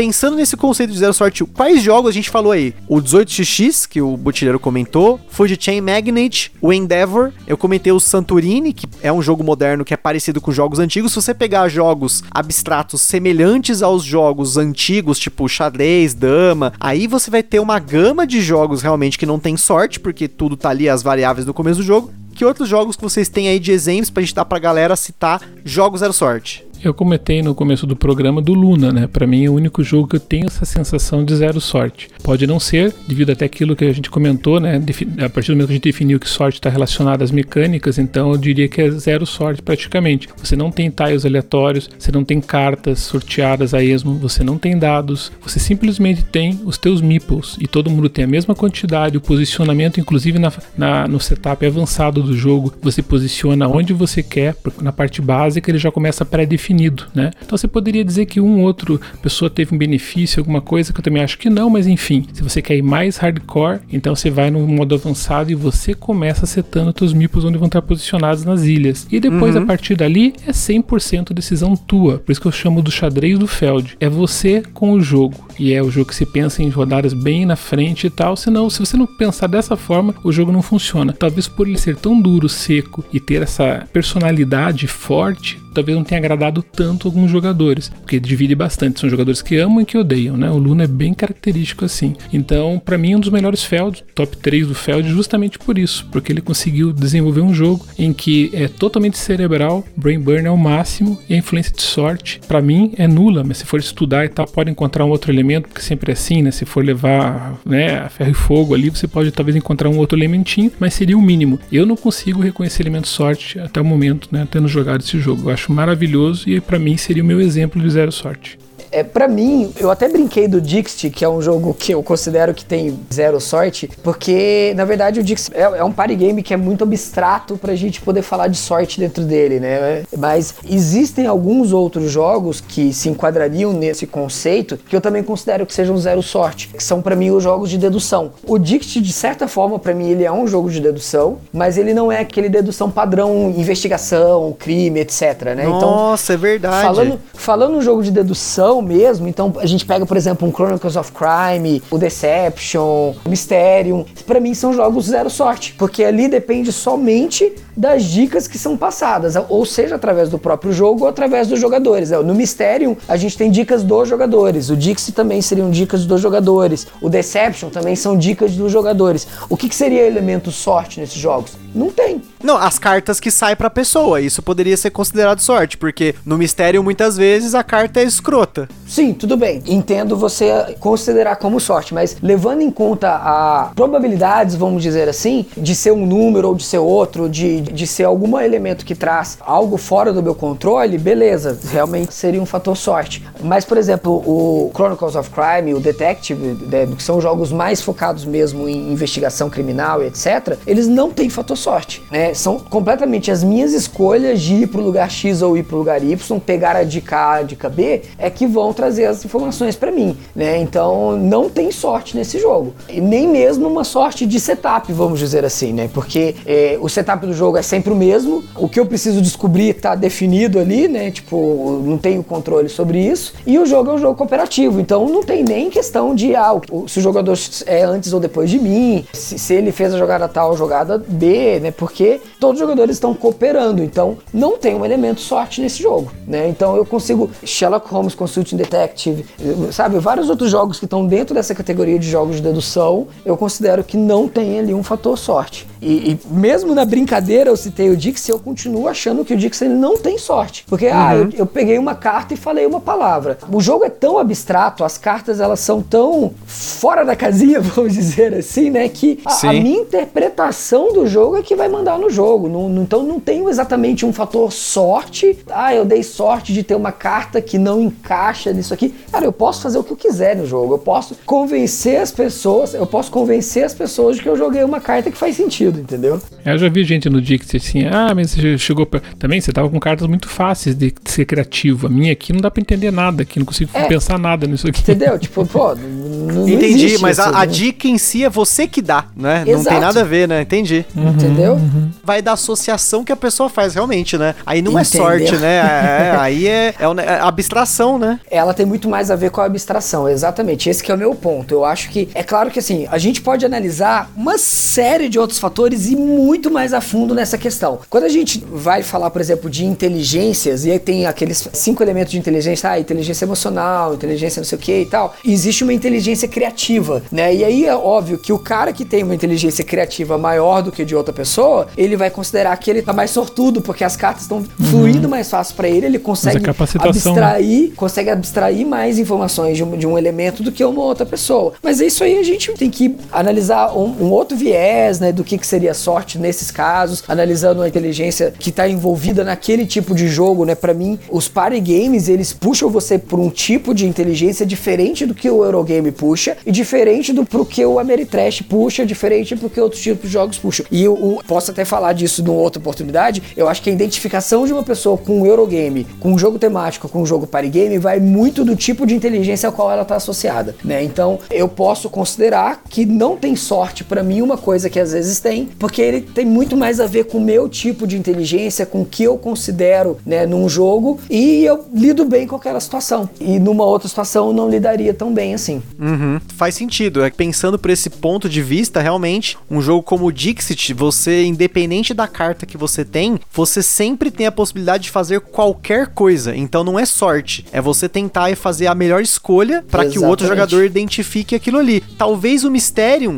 [0.02, 2.74] Pensando nesse conceito de zero sorte, quais jogos a gente falou aí?
[2.88, 8.74] O 18XX, que o Butileiro comentou, Fuji Chain Magnate, o Endeavor, eu comentei o Santorini,
[8.74, 11.12] que é um jogo moderno que é parecido com jogos antigos.
[11.12, 17.44] Se você pegar jogos abstratos semelhantes aos jogos antigos, tipo xadrez, dama, aí você vai
[17.44, 21.04] ter uma gama de jogos realmente que não tem sorte, porque tudo tá ali as
[21.04, 22.12] variáveis do começo do jogo.
[22.34, 25.40] Que outros jogos que vocês têm aí de exemplos pra gente dar pra galera citar
[25.64, 26.66] jogos zero sorte?
[26.84, 29.06] Eu comentei no começo do programa do Luna, né?
[29.06, 32.10] Para mim é o único jogo que eu tenho essa sensação de zero sorte.
[32.24, 34.82] Pode não ser, devido até aquilo que a gente comentou, né?
[35.24, 38.32] A partir do momento que a gente definiu que sorte está relacionada às mecânicas, então
[38.32, 40.28] eu diria que é zero sorte praticamente.
[40.38, 44.76] Você não tem tiles aleatórios, você não tem cartas sorteadas a esmo, você não tem
[44.76, 49.22] dados, você simplesmente tem os teus meeples e todo mundo tem a mesma quantidade, o
[49.22, 54.92] posicionamento, inclusive na, na, no setup avançado do jogo, você posiciona onde você quer, na
[54.92, 57.32] parte básica ele já começa pré-definido definido, né?
[57.44, 61.04] Então você poderia dizer que um outro pessoa teve um benefício, alguma coisa que eu
[61.04, 64.50] também acho que não, mas enfim, se você quer ir mais hardcore, então você vai
[64.50, 69.08] no modo avançado e você começa setando seus mipos onde vão estar posicionados nas ilhas.
[69.12, 69.64] E depois uhum.
[69.64, 72.20] a partir dali é 100% decisão tua.
[72.20, 73.98] Por isso que eu chamo do xadrez do Feld.
[74.00, 75.36] É você com o jogo.
[75.60, 78.36] E é o jogo que se pensa em rodadas bem na frente e tal.
[78.36, 81.14] Senão, se você não pensar dessa forma, o jogo não funciona.
[81.14, 86.20] Talvez por ele ser tão duro, seco e ter essa personalidade forte, talvez não tenha
[86.20, 89.00] agradado tanto alguns jogadores, porque divide bastante.
[89.00, 90.50] São jogadores que amam e que odeiam, né?
[90.50, 92.16] O Luna é bem característico assim.
[92.32, 96.08] Então, para mim, é um dos melhores Feld, top 3 do Feld, justamente por isso,
[96.12, 100.58] porque ele conseguiu desenvolver um jogo em que é totalmente cerebral, brain burn é o
[100.58, 104.30] máximo e a influência de sorte, para mim, é nula, mas se for estudar e
[104.30, 106.52] tal, pode encontrar um outro elemento, porque sempre é assim, né?
[106.52, 110.72] Se for levar né, ferro e fogo ali, você pode talvez encontrar um outro elementinho,
[110.80, 111.60] mas seria o mínimo.
[111.72, 114.48] Eu não consigo reconhecer elemento sorte até o momento, né?
[114.50, 115.50] Tendo jogado esse jogo.
[115.50, 118.58] Eu acho acho maravilhoso e para mim seria o meu exemplo de zero sorte.
[118.92, 122.54] É, para mim, eu até brinquei do Dixit, que é um jogo que eu considero
[122.54, 126.54] que tem zero sorte, porque na verdade o Dixit é, é um party game que
[126.54, 130.04] é muito abstrato pra gente poder falar de sorte dentro dele, né?
[130.18, 135.74] Mas existem alguns outros jogos que se enquadrariam nesse conceito que eu também considero que
[135.74, 138.32] sejam zero sorte, que são para mim os jogos de dedução.
[138.46, 141.94] O Dixit, de certa forma, para mim ele é um jogo de dedução, mas ele
[141.94, 145.22] não é aquele dedução padrão investigação, crime, etc,
[145.56, 145.64] né?
[145.64, 146.82] Então, Nossa, então, é verdade.
[146.84, 150.52] Falando, falando um jogo de dedução, dedução mesmo, então a gente pega, por exemplo, um
[150.52, 156.28] Chronicles of Crime, o Deception, o Mysterium, pra mim são jogos zero sorte, porque ali
[156.28, 161.48] depende somente das dicas que são passadas, ou seja, através do próprio jogo ou através
[161.48, 162.12] dos jogadores.
[162.12, 166.88] No Mysterium, a gente tem dicas dos jogadores, o Dixie também seriam dicas dos jogadores,
[167.02, 169.28] o Deception também são dicas dos jogadores.
[169.50, 171.54] O que, que seria elemento sorte nesses jogos?
[171.74, 172.22] Não tem.
[172.44, 176.84] Não, as cartas que saem pra pessoa, isso poderia ser considerado sorte, porque no mistério
[176.84, 178.68] muitas vezes a carta é escrota.
[178.92, 179.64] Sim, tudo bem.
[179.68, 185.74] Entendo você considerar como sorte, mas levando em conta a probabilidades, vamos dizer assim, de
[185.74, 189.78] ser um número ou de ser outro, de, de ser algum elemento que traz algo
[189.78, 193.24] fora do meu controle, beleza, realmente seria um fator sorte.
[193.42, 198.26] Mas, por exemplo, o Chronicles of Crime, o Detective, né, que são jogos mais focados
[198.26, 202.04] mesmo em investigação criminal e etc., eles não têm fator sorte.
[202.12, 202.34] Né?
[202.34, 205.80] São completamente as minhas escolhas de ir para o lugar X ou ir para o
[205.80, 209.76] lugar Y, pegar a dica A, a dica B, é que vão trazer as informações
[209.76, 210.16] para mim.
[210.36, 210.60] Né?
[210.60, 212.74] Então não tem sorte nesse jogo.
[212.88, 215.90] E nem mesmo uma sorte de setup, vamos dizer assim, né?
[215.94, 218.44] Porque é, o setup do jogo é sempre o mesmo.
[218.56, 221.10] O que eu preciso descobrir está definido ali, né?
[221.12, 223.34] Tipo, não tenho controle sobre isso.
[223.46, 226.54] E o jogo é um jogo cooperativo, então não tem nem questão de ah,
[226.88, 230.28] se o jogador é antes ou depois de mim, se, se ele fez a jogada
[230.28, 231.72] tal, jogada B, né?
[231.72, 236.48] Porque todos os jogadores estão cooperando, então não tem um elemento sorte nesse jogo, né?
[236.48, 238.16] Então eu consigo Sherlock Holmes
[238.56, 239.26] Detective,
[239.72, 243.84] sabe, vários outros jogos que estão dentro dessa categoria de jogos de dedução, eu considero
[243.84, 245.68] que não tem ali um fator sorte.
[245.82, 249.66] E, e mesmo na brincadeira eu citei o Dixie, eu continuo achando que o Dixie
[249.66, 251.02] ele não tem sorte, porque ah, uhum.
[251.02, 253.38] ah, eu, eu peguei uma carta e falei uma palavra.
[253.52, 258.34] O jogo é tão abstrato, as cartas elas são tão fora da casinha, vamos dizer
[258.34, 262.48] assim, né, que a, a minha interpretação do jogo é que vai mandar no jogo.
[262.48, 265.38] Não, não, então não tem exatamente um fator sorte.
[265.50, 268.94] Ah, eu dei sorte de ter uma carta que não encaixa nisso aqui.
[269.12, 270.74] Cara, eu posso fazer o que eu quiser no jogo.
[270.74, 274.80] Eu posso convencer as pessoas, eu posso convencer as pessoas de que eu joguei uma
[274.80, 276.22] carta que faz sentido, entendeu?
[276.46, 279.02] Eu já vi gente no Dixie assim, ah, mas você chegou pra...
[279.18, 281.88] Também você tava com cartas muito fáceis de ser criativo.
[281.88, 284.68] A minha aqui não dá pra entender nada aqui, não consigo é, pensar nada nisso
[284.68, 284.82] aqui.
[284.82, 285.18] Entendeu?
[285.22, 289.06] Tipo, pô, não, Entendi, mas isso, a, a, dica em si é você que dá,
[289.16, 289.44] né?
[289.46, 289.58] Exato.
[289.58, 290.42] Não tem nada a ver, né?
[290.42, 290.86] Entendi.
[290.96, 291.54] Uhum, Entendeu?
[291.54, 291.92] Uhum.
[292.04, 294.36] Vai da associação que a pessoa faz, realmente, né?
[294.46, 295.02] Aí não Entendeu?
[295.02, 295.56] é sorte, né?
[295.56, 298.20] É, é aí é, é, é, abstração, né?
[298.30, 300.70] Ela tem muito mais a ver com a abstração, exatamente.
[300.70, 301.54] Esse que é o meu ponto.
[301.54, 305.40] Eu acho que, é claro que assim, a gente pode analisar uma série de outros
[305.40, 307.80] fatores e muito mais a fundo nessa questão.
[307.90, 312.12] Quando a gente vai falar, por exemplo, de inteligências, e aí tem aqueles cinco elementos
[312.12, 316.28] de inteligência, ah, inteligência emocional, inteligência não sei o que e tal, existe uma inteligência
[316.28, 317.34] criativa, né?
[317.34, 320.84] E aí é óbvio que o cara que tem uma inteligência criativa maior do que
[320.84, 324.38] de outra pessoa, ele vai considerar que ele tá mais sortudo, porque as cartas estão
[324.38, 324.66] uhum.
[324.66, 326.54] fluindo mais fácil para ele, ele consegue né?
[326.80, 331.54] abstrair, consegue abstrair mais informações de um, de um, elemento do que uma outra pessoa.
[331.62, 335.24] Mas é isso aí a gente tem que analisar um, um outro viés, né, do
[335.24, 340.08] que, que seria sorte nesses casos, analisando a inteligência que está envolvida naquele tipo de
[340.08, 340.56] jogo, né?
[340.56, 345.14] Para mim, os party games, eles puxam você por um tipo de inteligência diferente do
[345.14, 349.60] que o Eurogame puxa e diferente do pro que o Ameritrash puxa, diferente do que
[349.60, 350.66] outros tipos de jogos puxam.
[350.72, 354.46] E eu, eu posso até falar disso numa outra oportunidade, eu acho que a identificação
[354.46, 357.78] de uma pessoa com um Eurogame, com um jogo temático, com um jogo party game,
[357.78, 360.82] vai muito do tipo de inteligência ao qual ela está associada, né?
[360.82, 365.20] Então, eu posso considerar que não tem sorte para mim uma coisa que às vezes
[365.20, 368.82] tem, porque ele tem muito mais a ver com o meu tipo de inteligência, com
[368.82, 373.10] o que eu considero, né, num jogo, e eu lido bem com aquela situação.
[373.20, 375.62] E numa outra situação eu não lidaria tão bem assim.
[375.80, 376.20] Uhum.
[376.36, 377.04] Faz sentido.
[377.04, 381.94] É pensando por esse ponto de vista, realmente, um jogo como o Dixit, você, independente
[381.94, 386.36] da carta que você tem, você sempre tem a possibilidade de fazer qualquer coisa.
[386.36, 390.06] Então não é sorte, é você tentar e fazer a melhor escolha para que o
[390.06, 391.82] outro jogador identifique aquilo ali.
[391.98, 393.12] Talvez o mistério,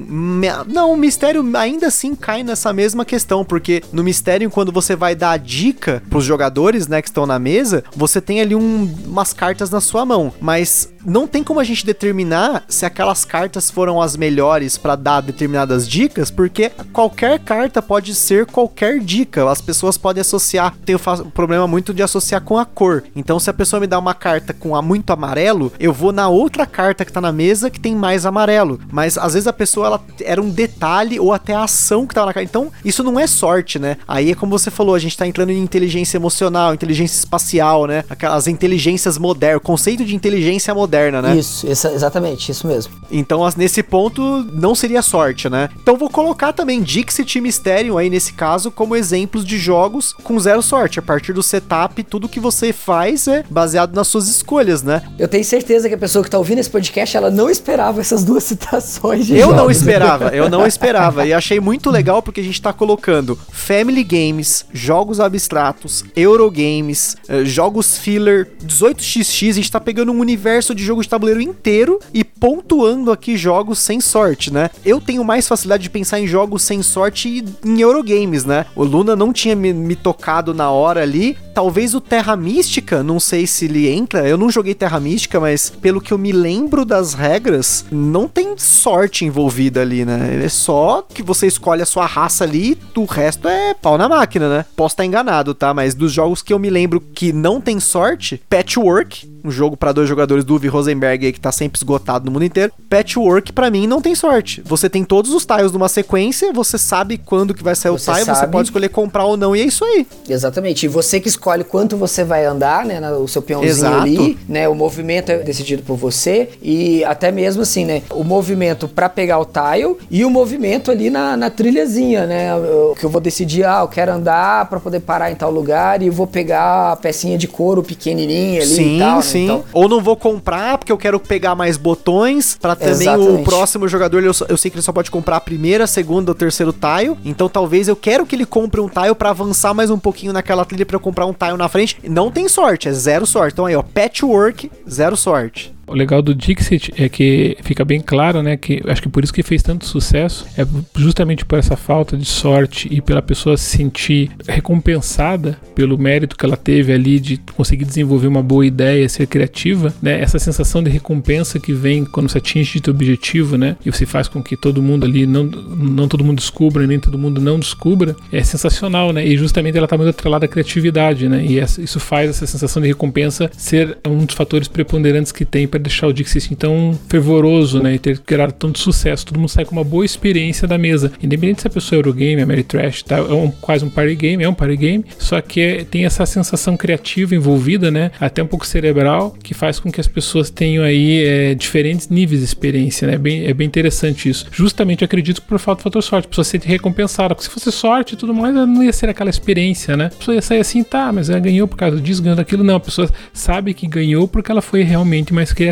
[0.67, 5.15] não, o mistério ainda assim cai nessa mesma questão, porque no mistério quando você vai
[5.15, 9.33] dar a dica pros jogadores, né, que estão na mesa, você tem ali um, umas
[9.33, 14.01] cartas na sua mão, mas não tem como a gente determinar se aquelas cartas foram
[14.01, 19.49] as melhores para dar determinadas dicas, porque qualquer carta pode ser qualquer dica.
[19.49, 20.73] As pessoas podem associar.
[20.85, 20.99] Tem o
[21.33, 23.03] problema muito de associar com a cor.
[23.15, 26.65] Então, se a pessoa me dá uma carta com muito amarelo, eu vou na outra
[26.65, 28.79] carta que tá na mesa que tem mais amarelo.
[28.91, 32.27] Mas às vezes a pessoa ela era um detalhe ou até a ação que tava
[32.27, 32.43] na cara.
[32.43, 33.97] Então, isso não é sorte, né?
[34.07, 38.03] Aí é como você falou, a gente tá entrando em inteligência emocional, inteligência espacial, né?
[38.09, 41.35] Aquelas inteligências modernas, conceito de inteligência moderna, né?
[41.35, 42.93] Isso, exatamente, isso mesmo.
[43.11, 44.21] Então, nesse ponto,
[44.53, 45.69] não seria sorte, né?
[45.81, 50.39] Então, vou colocar também Dixit e Mysterium aí nesse caso como exemplos de jogos com
[50.39, 50.99] zero sorte.
[50.99, 55.01] A partir do setup, tudo que você faz é baseado nas suas escolhas, né?
[55.19, 58.23] Eu tenho certeza que a pessoa que tá ouvindo esse podcast, ela não esperava essas
[58.23, 59.55] duas citações Eu jogos.
[59.55, 61.25] não esperava, eu não esperava.
[61.25, 67.45] E achei muito legal porque a gente tá colocando Family Games, jogos abstratos, Eurogames, eh,
[67.45, 72.23] jogos filler, 18xx, a gente tá pegando um universo de jogo de tabuleiro inteiro e
[72.23, 74.69] pontuando aqui jogos sem sorte, né?
[74.85, 78.65] Eu tenho mais facilidade de pensar em jogos sem sorte em Eurogames, né?
[78.75, 81.37] O Luna não tinha me, me tocado na hora ali.
[81.53, 84.27] Talvez o Terra Mística, não sei se ele entra.
[84.27, 88.55] Eu não joguei Terra Mística, mas pelo que eu me lembro das regras, não tem
[88.57, 90.41] sorte envolvida ali, né?
[90.43, 94.49] É só que você escolhe a sua raça ali, o resto é pau na máquina,
[94.49, 94.65] né?
[94.75, 95.73] Posso estar enganado, tá?
[95.73, 99.91] Mas dos jogos que eu me lembro que não tem sorte, Patchwork, um jogo para
[99.91, 102.71] dois jogadores do Uwe Rosenberg aí que tá sempre esgotado no mundo inteiro.
[102.89, 104.61] Patchwork para mim não tem sorte.
[104.65, 108.13] Você tem todos os tiles numa sequência, você sabe quando que vai sair Você o
[108.13, 108.51] tile, você sabe.
[108.51, 110.07] pode escolher comprar ou não e é isso aí.
[110.27, 110.85] Exatamente.
[110.85, 113.01] E você que escolhe quanto você vai andar, né?
[113.11, 113.97] O seu peãozinho Exato.
[114.01, 114.67] ali, né?
[114.69, 116.49] O movimento é decidido por você.
[116.61, 118.01] E até mesmo assim, né?
[118.09, 122.51] O movimento pra pegar o tile e o movimento ali na, na trilhazinha, né?
[122.51, 126.01] eu- Que eu vou decidir, ah, eu quero andar pra poder parar em tal lugar
[126.01, 129.17] e vou pegar a pecinha de couro pequenininha ali sim, tal.
[129.17, 129.21] né?
[129.21, 129.43] sim.
[129.45, 133.43] Então, Ou não vou comprar porque eu quero pegar mais botões pra também o Exatamente.
[133.43, 136.35] próximo jogador, eu, eu sei que ele só pode comprar a primeira, a segunda ou
[136.35, 137.17] terceiro tile.
[137.25, 140.63] Então talvez eu quero que ele compre um tile pra avançar mais um pouquinho naquela
[140.63, 141.97] trilha pra eu comprar um tile na frente.
[142.03, 143.53] Não tem sorte, é zero sorte.
[143.53, 145.72] Então aí, ó, patchwork, zero sorte.
[145.85, 149.33] O legal do Dixit é que fica bem claro, né, que acho que por isso
[149.33, 150.65] que fez tanto sucesso é
[150.95, 156.45] justamente por essa falta de sorte e pela pessoa se sentir recompensada pelo mérito que
[156.45, 160.21] ela teve ali de conseguir desenvolver uma boa ideia, ser criativa, né?
[160.21, 163.75] Essa sensação de recompensa que vem quando você atinge teu objetivo, né?
[163.85, 167.17] E você faz com que todo mundo ali não não todo mundo descubra, nem todo
[167.17, 169.25] mundo não descubra, é sensacional, né?
[169.27, 171.43] E justamente ela tá muito atrelada à criatividade, né?
[171.45, 175.67] E essa- isso faz essa sensação de recompensa ser um dos fatores preponderantes que tem
[175.73, 177.95] para deixar o Dixit tão fervoroso, né?
[177.95, 179.25] E ter gerado tanto sucesso.
[179.25, 181.11] Todo mundo sai com uma boa experiência da mesa.
[181.21, 183.17] Independente se a pessoa é Eurogame, é Ameritrash, tá?
[183.17, 186.27] É um, quase um party game, é um party game, só que é- tem essa
[186.27, 188.11] sensação criativa envolvida, né?
[188.19, 192.41] Até um pouco cerebral, que faz com que as pessoas tenham aí é, diferentes níveis
[192.41, 193.17] de experiência, né?
[193.17, 194.45] Bem, é bem interessante isso.
[194.51, 197.71] Justamente acredito que por falta do fator sorte, a pessoa se recompensada, porque se fosse
[197.71, 200.05] sorte e tudo mais, não ia ser aquela experiência, né?
[200.05, 202.63] A pessoa ia sair assim, tá, mas ela ganhou por causa disso, ganhou daquilo.
[202.63, 205.62] Não, a pessoa sabe que ganhou porque ela foi realmente mais criativa,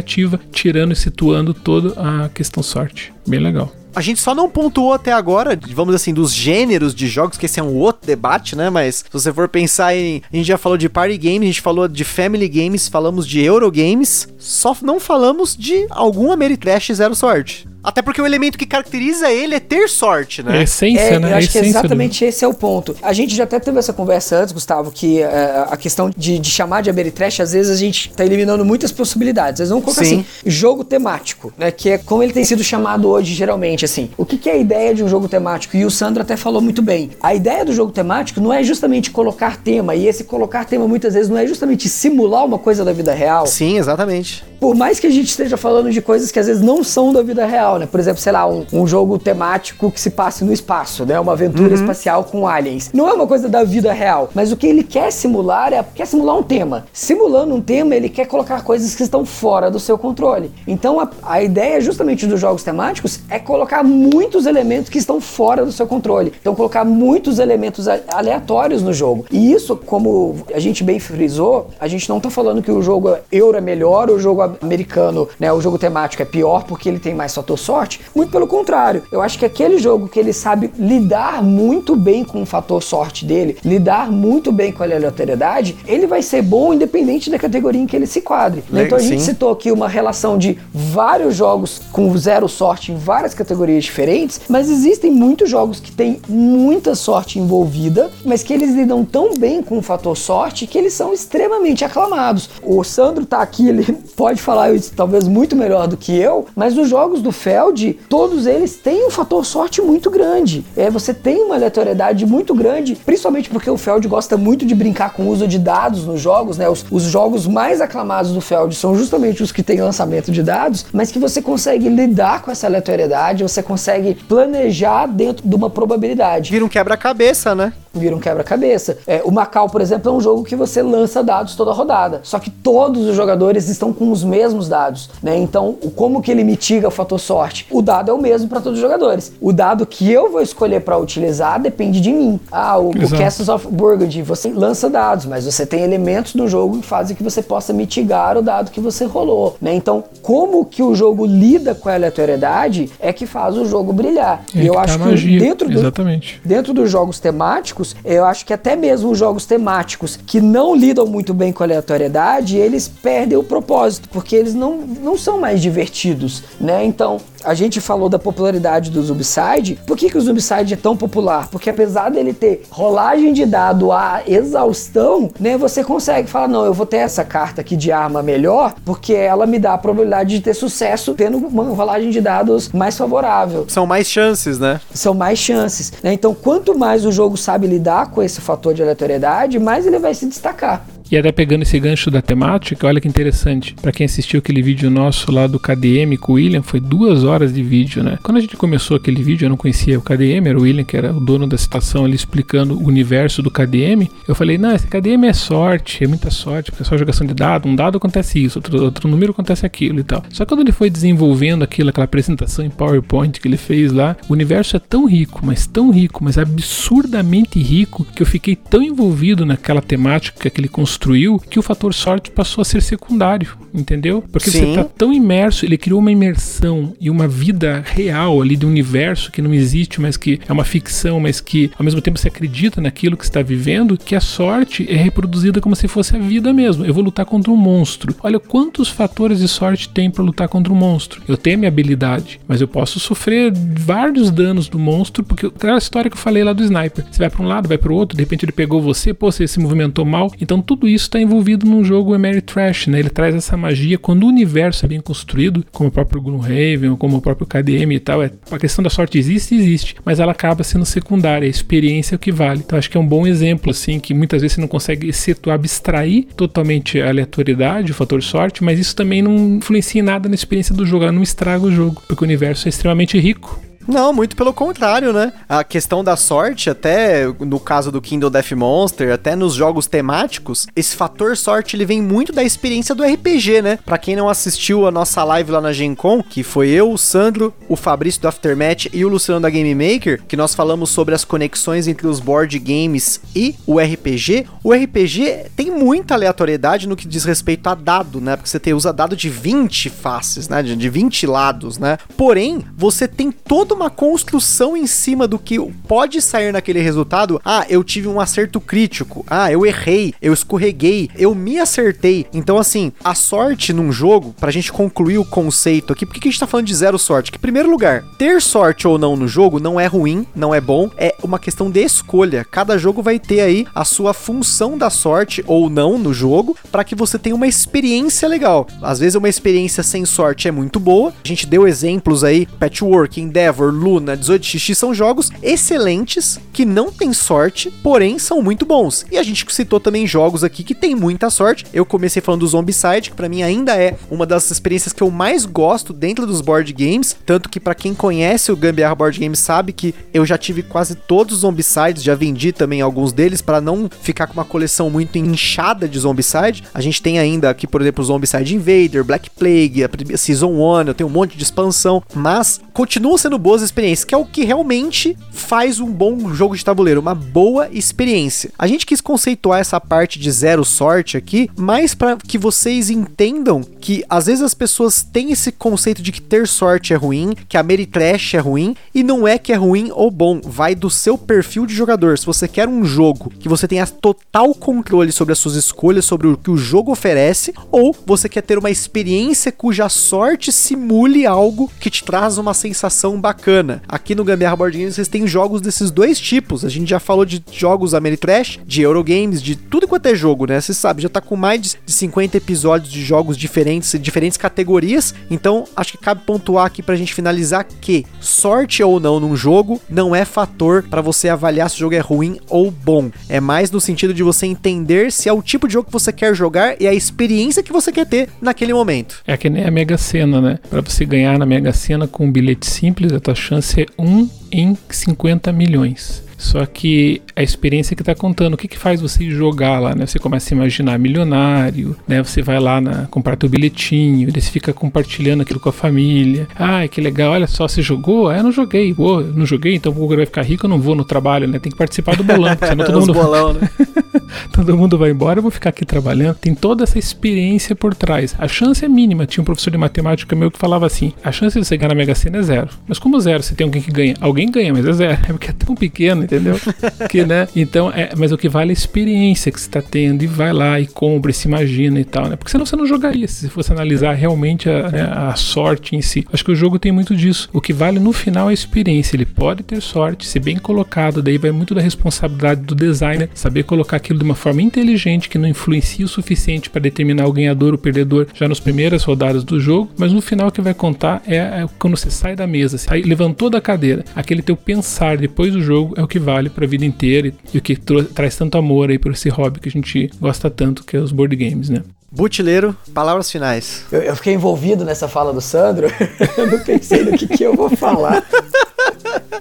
[0.52, 3.12] tirando e situando toda a questão sorte.
[3.28, 3.72] Bem legal.
[3.94, 7.60] A gente só não pontuou até agora, vamos assim, dos gêneros de jogos, que esse
[7.60, 8.70] é um outro debate, né?
[8.70, 10.22] Mas se você for pensar em.
[10.32, 13.42] A gente já falou de party games, a gente falou de family games, falamos de
[13.42, 17.68] Eurogames, só não falamos de algum Ameritrash zero sorte.
[17.84, 20.64] Até porque o elemento que caracteriza ele é ter sorte, É a né?
[20.64, 21.32] essência, É, né?
[21.32, 22.96] eu A acho que do- exatamente esse é o ponto.
[23.02, 26.50] A gente já até teve essa conversa antes, Gustavo, que eh, a questão de, de
[26.50, 29.54] chamar de Ameritrash, às vezes a gente tá eliminando muitas possibilidades.
[29.54, 30.20] Às vezes vamos colocar Sim.
[30.20, 31.72] assim, jogo temático, né?
[31.72, 34.12] Que é como ele tem sido chamado hoje, geralmente, assim.
[34.16, 35.76] O que, que é a ideia de um jogo temático?
[35.76, 37.10] E o Sandro até falou muito bem.
[37.22, 41.16] A ideia do jogo temático não é justamente colocar tema, e esse colocar tema muitas
[41.16, 43.48] vezes não é justamente simular uma coisa da vida real.
[43.48, 44.44] Sim, exatamente.
[44.62, 47.24] Por mais que a gente esteja falando de coisas que às vezes não são da
[47.24, 47.88] vida real, né?
[47.88, 51.20] Por exemplo, sei lá, um, um jogo temático que se passe no espaço, né?
[51.20, 52.92] Uma aventura espacial com aliens.
[52.94, 56.06] Não é uma coisa da vida real, mas o que ele quer simular é quer
[56.06, 56.86] simular um tema.
[56.94, 60.52] Simulando um tema, ele quer colocar coisas que estão fora do seu controle.
[60.68, 65.66] Então a, a ideia justamente dos jogos temáticos é colocar muitos elementos que estão fora
[65.66, 66.34] do seu controle.
[66.40, 69.26] Então colocar muitos elementos aleatórios no jogo.
[69.32, 73.18] E isso, como a gente bem frisou, a gente não tá falando que o jogo
[73.32, 77.14] euro é melhor, o jogo americano, né, o jogo temático é pior porque ele tem
[77.14, 78.02] mais fator sorte.
[78.16, 79.04] Muito pelo contrário.
[79.12, 83.26] Eu acho que aquele jogo que ele sabe lidar muito bem com o fator sorte
[83.26, 87.86] dele, lidar muito bem com a aleatoriedade, ele vai ser bom independente da categoria em
[87.86, 88.64] que ele se quadre.
[88.70, 88.84] né?
[88.84, 89.32] Então a gente sim.
[89.32, 94.70] citou aqui uma relação de vários jogos com zero sorte em várias categorias diferentes, mas
[94.70, 99.78] existem muitos jogos que têm muita sorte envolvida, mas que eles lidam tão bem com
[99.78, 102.50] o fator sorte que eles são extremamente aclamados.
[102.64, 103.84] O Sandro tá aqui, ele
[104.16, 108.00] pode pode falar isso talvez muito melhor do que eu, mas os jogos do Feld,
[108.10, 110.66] todos eles têm um fator sorte muito grande.
[110.76, 115.14] É, você tem uma aleatoriedade muito grande, principalmente porque o Feld gosta muito de brincar
[115.14, 116.68] com o uso de dados nos jogos, né?
[116.68, 120.86] Os, os jogos mais aclamados do Feld são justamente os que têm lançamento de dados,
[120.92, 126.52] mas que você consegue lidar com essa aleatoriedade, você consegue planejar dentro de uma probabilidade.
[126.52, 127.74] Vira um quebra-cabeça, né?
[127.94, 128.98] Vira um quebra-cabeça.
[129.06, 132.22] É, o Macau, por exemplo, é um jogo que você lança dados toda rodada.
[132.24, 135.38] Só que todos os jogadores estão com os mesmos dados, né?
[135.38, 137.68] Então, como que ele mitiga o fator sorte?
[137.70, 139.34] O dado é o mesmo para todos os jogadores.
[139.42, 142.40] O dado que eu vou escolher para utilizar depende de mim.
[142.52, 146.80] Ah, o, o Castles of Burgundy, você lança dados, mas você tem elementos do jogo
[146.80, 149.74] que fazem que você possa mitigar o dado que você rolou, né?
[149.74, 154.44] Então, como que o jogo lida com a aleatoriedade é que faz o jogo brilhar.
[154.56, 156.42] É e eu tá acho que magia, dentro do, exatamente.
[156.44, 161.06] dentro dos jogos temáticos, eu acho que até mesmo os jogos temáticos que não lidam
[161.06, 165.62] muito bem com a aleatoriedade, eles perdem o propósito, porque eles não, não são mais
[165.62, 166.84] divertidos, né?
[166.86, 169.80] Então, a gente falou da popularidade do Zombicide.
[169.86, 171.48] Por que, que o Zombicide é tão popular?
[171.48, 176.74] Porque apesar dele ter rolagem de dado a exaustão, né, você consegue falar, não, eu
[176.74, 180.42] vou ter essa carta aqui de arma melhor, porque ela me dá a probabilidade de
[180.42, 183.66] ter sucesso tendo uma rolagem de dados mais favorável.
[183.68, 184.80] São mais chances, né?
[184.94, 185.92] São mais chances.
[186.04, 186.14] Né?
[186.14, 190.14] Então, quanto mais o jogo sabe lidar com esse fator de aleatoriedade, mais ele vai
[190.14, 190.86] se destacar.
[191.12, 193.76] E até pegando esse gancho da temática, olha que interessante.
[193.82, 197.54] Para quem assistiu aquele vídeo nosso lá do KDM com o William, foi duas horas
[197.54, 198.18] de vídeo, né?
[198.24, 200.96] Quando a gente começou aquele vídeo, eu não conhecia o KDM, era o William, que
[200.96, 204.10] era o dono da citação ali explicando o universo do KDM.
[204.26, 207.34] Eu falei, não, esse KDM é sorte, é muita sorte, porque é só jogação de
[207.34, 207.68] dado.
[207.68, 210.24] Um dado acontece isso, outro, outro número acontece aquilo e tal.
[210.30, 214.16] Só que quando ele foi desenvolvendo aquilo, aquela apresentação em PowerPoint que ele fez lá,
[214.30, 218.82] o universo é tão rico, mas tão rico, mas absurdamente rico, que eu fiquei tão
[218.82, 221.01] envolvido naquela temática que ele construiu
[221.50, 224.24] que o fator sorte passou a ser secundário, entendeu?
[224.32, 224.60] Porque Sim.
[224.60, 229.32] você tá tão imerso, ele criou uma imersão e uma vida real ali do universo
[229.32, 232.80] que não existe, mas que é uma ficção, mas que ao mesmo tempo você acredita
[232.80, 236.86] naquilo que está vivendo, que a sorte é reproduzida como se fosse a vida mesmo.
[236.86, 238.16] Eu vou lutar contra um monstro.
[238.22, 241.22] Olha quantos fatores de sorte tem para lutar contra um monstro.
[241.28, 245.78] Eu tenho a minha habilidade, mas eu posso sofrer vários danos do monstro, porque aquela
[245.78, 247.06] história que eu falei lá do sniper.
[247.10, 249.32] Você vai para um lado, vai para o outro, de repente ele pegou você, pô,
[249.32, 250.32] você se movimentou mal.
[250.40, 253.00] Então tudo isso está envolvido num jogo Ameritrash, né?
[253.00, 257.18] Ele traz essa magia quando o universo é bem construído, como o próprio Gloomhaven, como
[257.18, 258.24] o próprio KDM e tal.
[258.24, 261.46] É, a questão da sorte existe, existe, mas ela acaba sendo secundária.
[261.46, 262.62] A experiência é o que vale.
[262.66, 265.56] Então acho que é um bom exemplo, assim, que muitas vezes você não consegue excetuar,
[265.56, 270.36] abstrair totalmente a aleatoriedade, o fator sorte, mas isso também não influencia em nada na
[270.36, 271.04] experiência do jogo.
[271.04, 273.71] Ela não estraga o jogo, porque o universo é extremamente rico.
[273.88, 275.34] Não, muito pelo contrário, né?
[275.48, 280.68] A questão da sorte, até no caso do Kindle Death Monster, até nos jogos temáticos,
[280.76, 283.80] esse fator sorte ele vem muito da experiência do RPG, né?
[283.86, 286.98] Pra quem não assistiu a nossa live lá na Gen Con, que foi eu, o
[286.98, 291.16] Sandro, o Fabrício do Aftermath e o Luciano da Game Maker, que nós falamos sobre
[291.16, 296.96] as conexões entre os board games e o RPG, o RPG tem muita aleatoriedade no
[296.96, 298.36] que diz respeito a dado, né?
[298.36, 300.62] Porque você tem, usa dado de 20 faces, né?
[300.62, 301.98] De, de 20 lados, né?
[302.16, 303.32] Porém, você tem
[303.72, 305.58] toda uma construção em cima do que
[305.88, 307.40] pode sair naquele resultado.
[307.44, 309.26] Ah, eu tive um acerto crítico.
[309.30, 312.26] Ah, eu errei, eu escorreguei, eu me acertei.
[312.34, 316.32] Então, assim, a sorte num jogo, pra gente concluir o conceito aqui, por que a
[316.32, 317.32] gente tá falando de zero sorte?
[317.32, 320.60] Que, em primeiro lugar, ter sorte ou não no jogo não é ruim, não é
[320.60, 322.44] bom, é uma questão de escolha.
[322.44, 326.84] Cada jogo vai ter aí a sua função da sorte ou não no jogo, para
[326.84, 328.68] que você tenha uma experiência legal.
[328.82, 331.14] Às vezes, uma experiência sem sorte é muito boa.
[331.24, 333.61] A gente deu exemplos aí, Patchwork, Endeavor.
[333.70, 339.06] Luna, 18xx são jogos excelentes que não têm sorte, porém são muito bons.
[339.12, 341.66] E a gente citou também jogos aqui que tem muita sorte.
[341.74, 345.12] Eu comecei falando do Zombicide, que para mim ainda é uma das experiências que eu
[345.12, 349.40] mais gosto dentro dos board games, tanto que para quem conhece o Gambiarra Board Games
[349.40, 353.62] sabe que eu já tive quase todos os Zombicides, já vendi também alguns deles para
[353.62, 356.64] não ficar com uma coleção muito inchada de Zombicide.
[356.74, 360.94] A gente tem ainda aqui, por exemplo, Zombicide Invader, Black Plague, a Season 1, eu
[360.94, 365.18] tenho um monte de expansão, mas continuam sendo boas experiências, que é o que realmente
[365.30, 368.50] faz um bom jogo de tabuleiro, uma boa experiência.
[368.58, 373.62] A gente quis conceituar essa parte de zero sorte aqui, mais para que vocês entendam
[373.62, 377.58] que às vezes as pessoas têm esse conceito de que ter sorte é ruim, que
[377.58, 381.18] a Meritrash é ruim, e não é que é ruim ou bom, vai do seu
[381.18, 382.18] perfil de jogador.
[382.18, 386.28] Se você quer um jogo que você tenha total controle sobre as suas escolhas, sobre
[386.28, 391.70] o que o jogo oferece, ou você quer ter uma experiência cuja sorte simule algo
[391.82, 393.82] que te traz uma sensação bacana bacana.
[393.88, 396.64] Aqui no Gambiarra Board Games vocês têm jogos desses dois tipos.
[396.64, 400.62] A gente já falou de jogos Ameritrash, de Eurogames, de tudo quanto é jogo, né?
[400.62, 405.16] Você sabe, já tá com mais de 50 episódios de jogos diferentes, diferentes categorias.
[405.30, 409.82] Então, acho que cabe pontuar aqui pra gente finalizar que sorte ou não num jogo
[409.90, 413.10] não é fator para você avaliar se o jogo é ruim ou bom.
[413.28, 416.14] É mais no sentido de você entender se é o tipo de jogo que você
[416.14, 419.22] quer jogar e a experiência que você quer ter naquele momento.
[419.26, 420.60] É que nem a Mega Sena, né?
[420.70, 424.78] Pra você ganhar na Mega Sena com um bilhete simples, tua chance é 1 em
[424.90, 426.24] 50 milhões.
[426.42, 430.08] Só que a experiência que tá contando, o que que faz você jogar lá, né?
[430.08, 432.22] Você começa a imaginar milionário, né?
[432.24, 436.48] Você vai lá na, comprar teu bilhetinho, e você fica compartilhando aquilo com a família.
[436.56, 438.28] Ah, que legal, olha só, você jogou?
[438.28, 438.92] Ah, eu não joguei.
[438.94, 441.60] Pô, não joguei, então o vai ficar rico, eu não vou no trabalho, né?
[441.60, 443.14] Tem que participar do bolão, senão todo mundo...
[443.14, 443.70] bolão, né?
[444.52, 446.36] todo mundo vai embora, eu vou ficar aqui trabalhando.
[446.36, 448.36] Tem toda essa experiência por trás.
[448.38, 449.26] A chance é mínima.
[449.26, 451.96] Tinha um professor de matemática meu que falava assim: a chance de você ganhar na
[451.96, 452.70] Mega Sena é zero.
[452.88, 453.44] Mas como zero?
[453.44, 454.16] Você tem alguém que ganha.
[454.20, 455.20] Alguém ganha, mas é zero.
[455.28, 456.56] É porque é tão pequeno, entendeu?
[457.10, 457.48] que, né?
[457.56, 460.54] Então, é, mas o que vale é a experiência que você está tendo e vai
[460.54, 462.36] lá e compra, e se imagina e tal, né?
[462.36, 466.26] Porque senão você não jogaria se fosse analisar realmente a, né, a sorte em si.
[466.32, 467.50] Acho que o jogo tem muito disso.
[467.52, 469.16] O que vale no final é a experiência.
[469.16, 473.64] Ele pode ter sorte, ser bem colocado, daí vai muito da responsabilidade do designer saber
[473.64, 477.70] colocar aquilo de uma forma inteligente que não influencia o suficiente para determinar o ganhador
[477.70, 480.74] ou o perdedor já nas primeiras rodadas do jogo, mas no final o que vai
[480.74, 485.18] contar é, é quando você sai da mesa, sai, levantou da cadeira, aquele teu pensar
[485.18, 487.76] depois do jogo é o que vale para a vida inteira e, e o que
[487.76, 491.12] traz tanto amor aí por esse hobby que a gente gosta tanto, que é os
[491.12, 491.84] board games, né?
[492.12, 493.86] Butileiro, palavras finais.
[493.92, 495.88] Eu, eu, fiquei envolvido nessa fala do Sandro,
[496.38, 498.24] eu não pensei no que, que eu vou falar.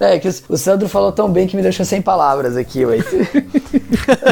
[0.01, 2.99] É, que o Sandro falou tão bem que me deixou sem palavras aqui, ué.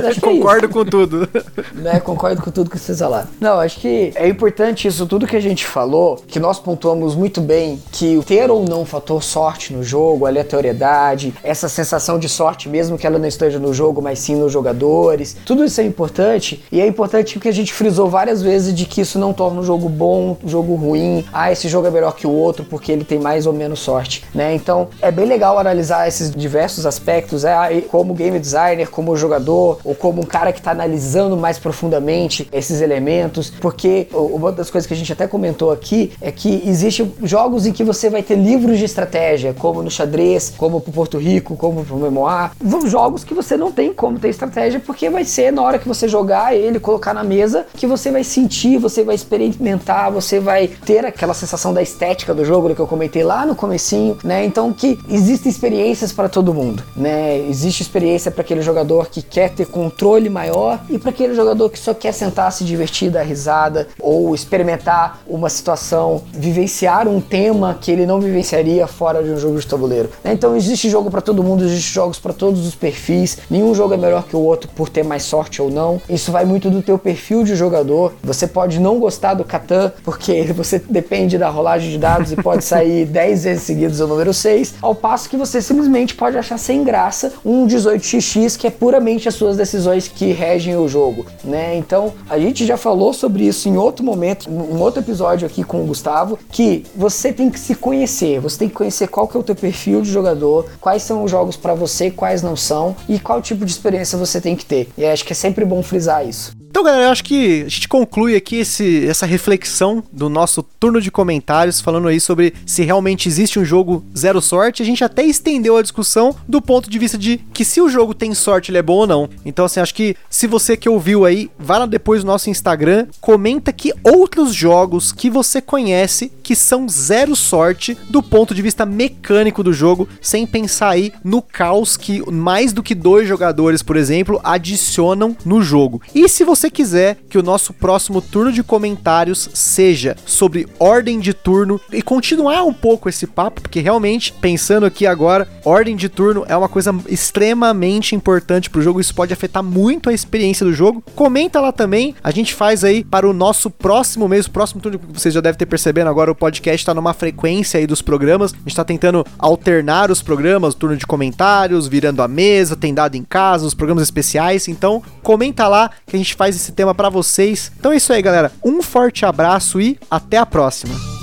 [0.08, 1.28] É concordo é com tudo.
[1.74, 3.28] Né, concordo com tudo que vocês falaram.
[3.40, 7.40] Não, acho que é importante isso tudo que a gente falou, que nós pontuamos muito
[7.40, 12.98] bem que ter ou não fator sorte no jogo, aleatoriedade, essa sensação de sorte, mesmo
[12.98, 16.80] que ela não esteja no jogo, mas sim nos jogadores, tudo isso é importante e
[16.80, 19.88] é importante porque a gente frisou várias vezes de que isso não torna um jogo
[19.88, 23.18] bom, um jogo ruim, ah, esse jogo é melhor que o outro porque ele tem
[23.18, 24.54] mais ou menos sorte, né?
[24.54, 29.94] Então, é bem legal analisar esses diversos aspectos, é, como game designer, como jogador, ou
[29.94, 34.94] como um cara que está analisando mais profundamente esses elementos, porque uma das coisas que
[34.94, 38.78] a gente até comentou aqui é que existem jogos em que você vai ter livros
[38.78, 42.52] de estratégia, como no xadrez, como pro Porto Rico, como pro Memoir,
[42.88, 46.08] jogos que você não tem como ter estratégia, porque vai ser na hora que você
[46.08, 51.04] jogar ele, colocar na mesa, que você vai sentir, você vai experimentar, você vai ter
[51.04, 54.44] aquela sensação da estética do jogo, que eu comentei lá no comecinho, né?
[54.44, 57.38] Então que existem experiências para todo mundo, né?
[57.48, 61.78] Existe experiência para aquele jogador que quer ter controle maior e para aquele jogador que
[61.78, 67.90] só quer sentar, se divertir, dar risada ou experimentar uma situação, vivenciar um tema que
[67.90, 70.08] ele não vivenciaria fora de um jogo de tabuleiro.
[70.24, 70.32] Né?
[70.32, 73.38] Então existe jogo para todo mundo, existe jogos para todos os perfis.
[73.50, 76.00] Nenhum jogo é melhor que o outro por ter mais sorte ou não.
[76.08, 78.14] Isso vai muito do teu perfil de jogador.
[78.22, 82.64] Você pode não gostar do Catan porque você depende da rolagem de dados e pode
[82.64, 86.84] sair 10 vezes seguidos o número 6, ao passo que você simplesmente pode achar sem
[86.84, 91.76] graça um 18xx que é puramente as suas decisões que regem o jogo, né?
[91.76, 95.82] Então, a gente já falou sobre isso em outro momento, em outro episódio aqui com
[95.82, 99.40] o Gustavo, que você tem que se conhecer, você tem que conhecer qual que é
[99.40, 103.18] o teu perfil de jogador, quais são os jogos para você, quais não são e
[103.18, 104.88] qual tipo de experiência você tem que ter.
[104.96, 106.58] E acho que é sempre bom frisar isso.
[106.70, 111.00] Então, galera, eu acho que a gente conclui aqui esse, essa reflexão do nosso turno
[111.00, 114.82] de comentários, falando aí sobre se realmente existe um jogo zero sorte.
[114.82, 118.14] A gente até estendeu a discussão do ponto de vista de que se o jogo
[118.14, 119.17] tem sorte, ele é bom ou não.
[119.44, 123.06] Então, assim, acho que se você que ouviu aí, vá lá depois no nosso Instagram,
[123.20, 128.84] comenta que outros jogos que você conhece que são zero sorte do ponto de vista
[128.84, 133.96] mecânico do jogo, sem pensar aí no caos que mais do que dois jogadores, por
[133.96, 136.00] exemplo, adicionam no jogo.
[136.14, 141.20] E se você você quiser que o nosso próximo turno de comentários seja sobre ordem
[141.20, 146.08] de turno e continuar um pouco esse papo, porque realmente, pensando aqui agora, ordem de
[146.08, 150.72] turno é uma coisa extremamente importante pro jogo, isso pode afetar muito a experiência do
[150.72, 151.02] jogo.
[151.14, 155.00] Comenta lá também, a gente faz aí para o nosso próximo mês, o próximo turno,
[155.12, 158.56] vocês já devem ter percebendo agora, o podcast tá numa frequência aí dos programas, a
[158.56, 163.24] gente tá tentando alternar os programas, turno de comentários, virando a mesa, tem dado em
[163.24, 167.72] casa, os programas especiais, então comenta lá que a gente faz esse tema para vocês.
[167.78, 168.52] Então é isso aí, galera.
[168.64, 171.17] Um forte abraço e até a próxima.